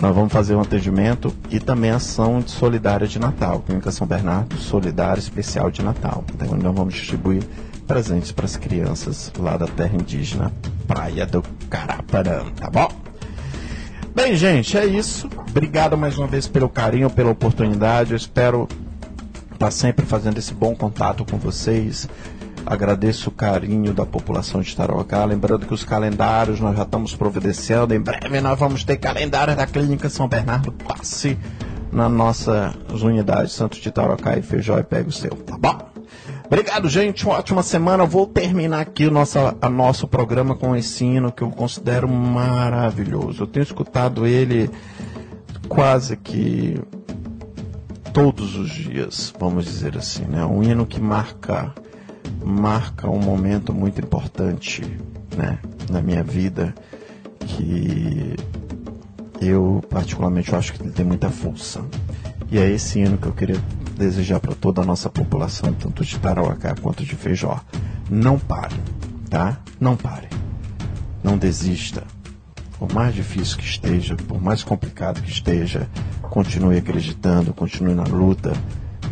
Nós 0.00 0.14
vamos 0.14 0.32
fazer 0.32 0.54
um 0.54 0.62
atendimento 0.62 1.30
e 1.50 1.60
também 1.60 1.90
ação 1.90 2.40
de 2.40 2.50
solidária 2.52 3.06
de 3.06 3.18
Natal. 3.18 3.60
Clínica 3.60 3.90
São 3.90 4.06
Bernardo 4.06 4.56
Solidária 4.56 5.20
Especial 5.20 5.70
de 5.70 5.82
Natal. 5.82 6.24
Então, 6.34 6.56
nós 6.56 6.74
vamos 6.74 6.94
distribuir 6.94 7.42
presentes 7.86 8.32
para 8.32 8.46
as 8.46 8.56
crianças 8.56 9.30
lá 9.38 9.58
da 9.58 9.66
terra 9.66 9.94
indígena 9.94 10.50
Praia 10.86 11.26
do 11.26 11.42
Caraparã, 11.68 12.46
tá 12.56 12.70
bom? 12.70 13.01
Bem, 14.14 14.36
gente, 14.36 14.76
é 14.76 14.84
isso. 14.84 15.28
Obrigado 15.48 15.96
mais 15.96 16.18
uma 16.18 16.26
vez 16.26 16.46
pelo 16.46 16.68
carinho, 16.68 17.08
pela 17.08 17.30
oportunidade. 17.30 18.12
Eu 18.12 18.16
espero 18.16 18.68
estar 19.52 19.70
sempre 19.70 20.04
fazendo 20.04 20.38
esse 20.38 20.52
bom 20.52 20.74
contato 20.74 21.24
com 21.24 21.38
vocês. 21.38 22.08
Agradeço 22.64 23.30
o 23.30 23.32
carinho 23.32 23.92
da 23.92 24.04
população 24.04 24.60
de 24.60 24.76
Tarauacá. 24.76 25.24
Lembrando 25.24 25.66
que 25.66 25.74
os 25.74 25.82
calendários 25.82 26.60
nós 26.60 26.76
já 26.76 26.82
estamos 26.82 27.14
providenciando. 27.14 27.94
Em 27.94 28.00
breve 28.00 28.40
nós 28.40 28.58
vamos 28.58 28.84
ter 28.84 28.96
calendário 28.98 29.56
da 29.56 29.66
Clínica 29.66 30.08
São 30.08 30.28
Bernardo. 30.28 30.72
Passe 30.72 31.38
na 31.90 32.08
nossas 32.08 32.74
unidades 33.02 33.52
Santos 33.52 33.78
de 33.78 33.90
Tarauacá 33.90 34.36
e 34.36 34.42
Feijó 34.42 34.78
e 34.78 34.82
pega 34.82 35.08
o 35.08 35.12
seu, 35.12 35.30
tá 35.30 35.56
bom? 35.58 35.91
Obrigado, 36.52 36.86
gente. 36.86 37.24
Uma 37.24 37.36
ótima 37.36 37.62
semana. 37.62 38.02
Eu 38.02 38.06
vou 38.06 38.26
terminar 38.26 38.82
aqui 38.82 39.06
o 39.06 39.10
nosso, 39.10 39.38
a 39.38 39.70
nosso 39.70 40.06
programa 40.06 40.54
com 40.54 40.76
esse 40.76 41.02
hino 41.02 41.32
que 41.32 41.40
eu 41.40 41.48
considero 41.48 42.06
maravilhoso. 42.06 43.44
Eu 43.44 43.46
tenho 43.46 43.62
escutado 43.62 44.26
ele 44.26 44.70
quase 45.66 46.14
que 46.14 46.78
todos 48.12 48.54
os 48.54 48.68
dias, 48.68 49.32
vamos 49.40 49.64
dizer 49.64 49.96
assim, 49.96 50.24
né? 50.24 50.44
Um 50.44 50.62
hino 50.62 50.84
que 50.84 51.00
marca 51.00 51.72
marca 52.44 53.08
um 53.08 53.18
momento 53.18 53.72
muito 53.72 54.02
importante, 54.02 54.82
né, 55.34 55.58
na 55.88 56.02
minha 56.02 56.22
vida 56.22 56.74
que 57.38 58.36
eu 59.40 59.82
particularmente 59.88 60.52
eu 60.52 60.58
acho 60.58 60.74
que 60.74 60.82
ele 60.82 60.92
tem 60.92 61.06
muita 61.06 61.30
força. 61.30 61.82
E 62.50 62.58
é 62.58 62.68
esse 62.68 63.00
hino 63.00 63.16
que 63.16 63.26
eu 63.26 63.32
queria 63.32 63.58
desejar 64.02 64.40
para 64.40 64.54
toda 64.54 64.82
a 64.82 64.84
nossa 64.84 65.08
população, 65.08 65.72
tanto 65.72 66.04
de 66.04 66.18
Tarauacá 66.18 66.74
quanto 66.80 67.04
de 67.04 67.14
Feijó. 67.14 67.60
Não 68.10 68.38
pare, 68.38 68.74
tá? 69.30 69.58
Não 69.80 69.96
pare. 69.96 70.28
Não 71.22 71.38
desista. 71.38 72.02
Por 72.78 72.92
mais 72.92 73.14
difícil 73.14 73.56
que 73.58 73.64
esteja, 73.64 74.16
por 74.16 74.42
mais 74.42 74.64
complicado 74.64 75.22
que 75.22 75.30
esteja, 75.30 75.88
continue 76.22 76.78
acreditando, 76.78 77.54
continue 77.54 77.94
na 77.94 78.04
luta, 78.04 78.52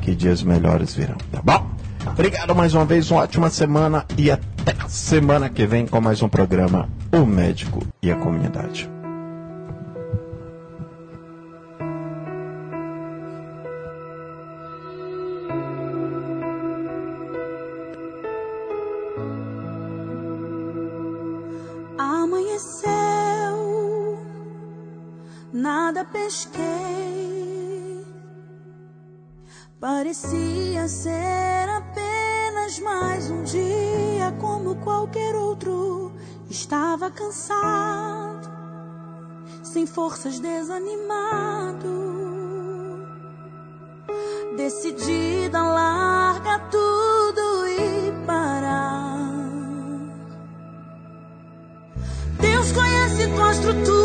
que 0.02 0.14
dias 0.14 0.42
melhores 0.42 0.94
virão, 0.94 1.16
tá 1.30 1.40
bom? 1.42 1.70
Obrigado 2.06 2.54
mais 2.54 2.74
uma 2.74 2.84
vez, 2.84 3.10
uma 3.10 3.20
ótima 3.20 3.48
semana 3.50 4.04
e 4.18 4.30
até 4.30 4.74
semana 4.88 5.48
que 5.48 5.66
vem 5.66 5.86
com 5.86 6.00
mais 6.00 6.22
um 6.22 6.28
programa 6.28 6.88
O 7.12 7.24
Médico 7.24 7.86
e 8.02 8.10
a 8.10 8.16
Comunidade. 8.16 8.90
Parecia 29.80 30.86
ser 30.88 31.68
apenas 31.68 32.78
mais 32.80 33.30
um 33.30 33.42
dia 33.42 34.30
como 34.40 34.76
qualquer 34.76 35.34
outro. 35.34 36.12
Estava 36.50 37.10
cansado, 37.10 38.50
sem 39.62 39.86
forças, 39.86 40.38
desanimado. 40.38 41.88
Decidida 44.56 45.58
a 45.58 45.72
largar 45.72 46.68
tudo 46.70 47.66
e 47.68 48.26
parar. 48.26 49.30
Deus 52.40 52.72
conhece 52.72 53.28
tua 53.34 53.52
estrutura 53.52 53.99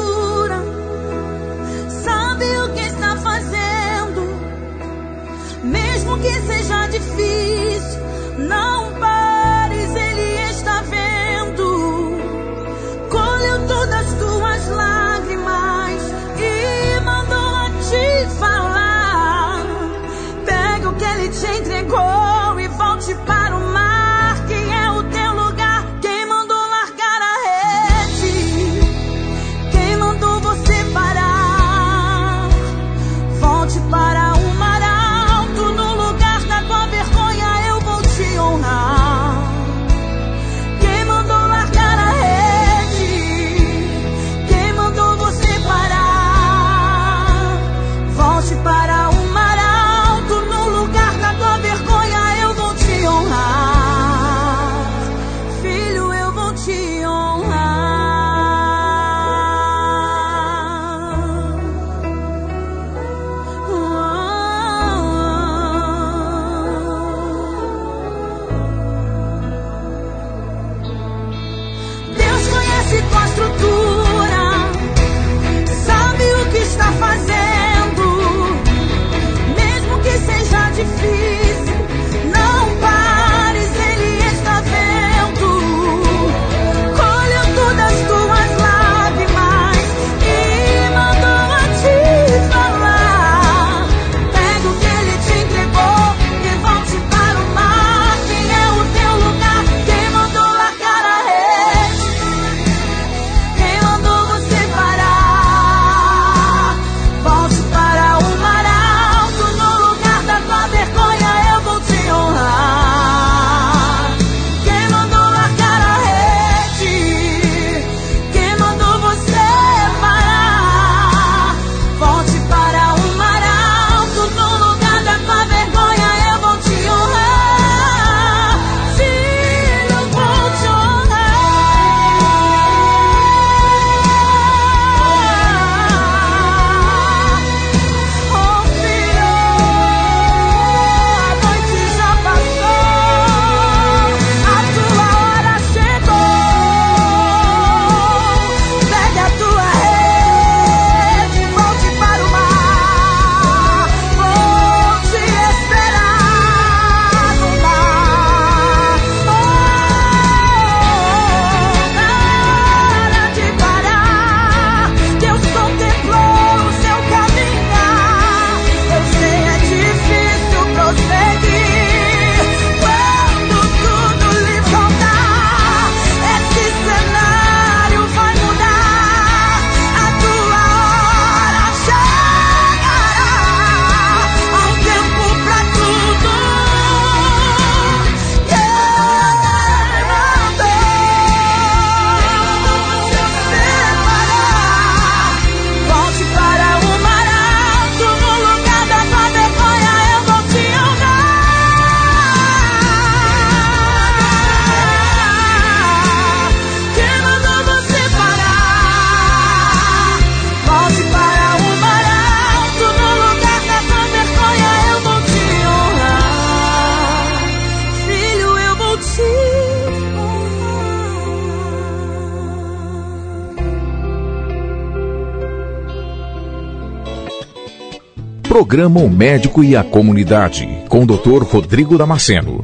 Programa 228.56 229.02
O 229.02 229.10
Médico 229.10 229.62
e 229.66 229.76
a 229.76 229.84
Comunidade, 229.84 230.66
com 230.88 231.04
o 231.04 231.06
Dr. 231.06 231.44
Rodrigo 231.44 231.98
Damasceno. 231.98 232.64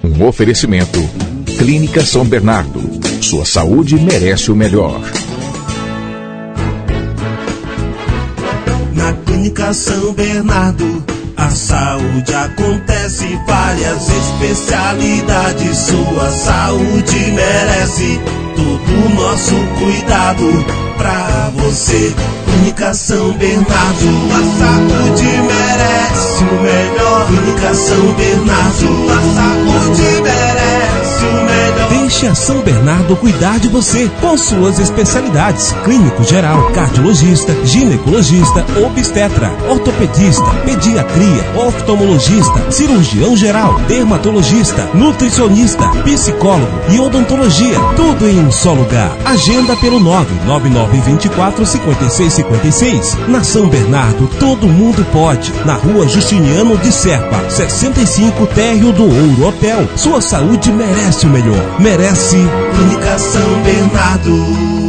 Um 0.00 0.24
oferecimento. 0.24 1.00
Clínica 1.58 2.04
São 2.06 2.24
Bernardo. 2.24 2.80
Sua 3.20 3.44
saúde 3.44 3.96
merece 3.96 4.52
o 4.52 4.54
melhor. 4.54 5.00
Na 8.94 9.12
Clínica 9.26 9.72
São 9.72 10.12
Bernardo, 10.12 11.04
a 11.36 11.50
saúde 11.50 12.32
acontece, 12.32 13.26
várias 13.48 14.08
especialidades. 14.08 15.78
Sua 15.78 16.30
saúde 16.30 17.18
merece 17.32 18.20
todo 18.54 19.04
o 19.04 19.14
nosso 19.16 19.56
cuidado 19.80 20.89
pra 21.00 21.50
você. 21.54 22.14
Clínica 22.44 22.92
São 22.92 23.32
Bernardo, 23.32 24.08
a 24.32 24.42
saúde 24.58 25.24
merece 25.24 26.44
o 26.44 26.62
melhor. 26.62 27.26
Clínica 27.26 27.74
São 27.74 28.12
Bernardo, 28.12 29.06
a 29.10 29.20
saúde 29.34 30.22
merece 30.22 31.24
o 31.24 31.44
melhor. 31.44 31.79
Deixe 31.90 32.26
a 32.26 32.34
São 32.34 32.60
Bernardo 32.60 33.16
cuidar 33.16 33.58
de 33.58 33.68
você 33.68 34.08
com 34.20 34.36
suas 34.38 34.78
especialidades: 34.78 35.72
clínico 35.84 36.22
geral, 36.22 36.70
cardiologista, 36.70 37.52
ginecologista, 37.64 38.64
obstetra, 38.86 39.50
ortopedista, 39.68 40.48
pediatria, 40.64 41.66
oftalmologista, 41.66 42.70
cirurgião 42.70 43.36
geral, 43.36 43.74
dermatologista, 43.88 44.88
nutricionista, 44.94 45.88
psicólogo 46.04 46.70
e 46.90 47.00
odontologia. 47.00 47.78
Tudo 47.96 48.28
em 48.28 48.38
um 48.38 48.52
só 48.52 48.72
lugar. 48.72 49.16
Agenda 49.24 49.76
pelo 49.76 49.98
99924 49.98 51.66
5656. 51.66 53.18
Na 53.28 53.42
São 53.42 53.68
Bernardo, 53.68 54.28
todo 54.38 54.68
mundo 54.68 55.04
pode. 55.12 55.52
Na 55.64 55.74
rua 55.74 56.06
Justiniano 56.06 56.76
de 56.78 56.92
Serpa, 56.92 57.50
65 57.50 58.46
Térreo 58.46 58.92
do 58.92 59.04
Ouro 59.04 59.48
Hotel. 59.48 59.88
Sua 59.96 60.20
saúde 60.20 60.70
merece 60.70 61.26
o 61.26 61.30
melhor. 61.30 61.79
Merece 61.80 62.36
São 63.18 63.62
Bernardo. 63.62 64.79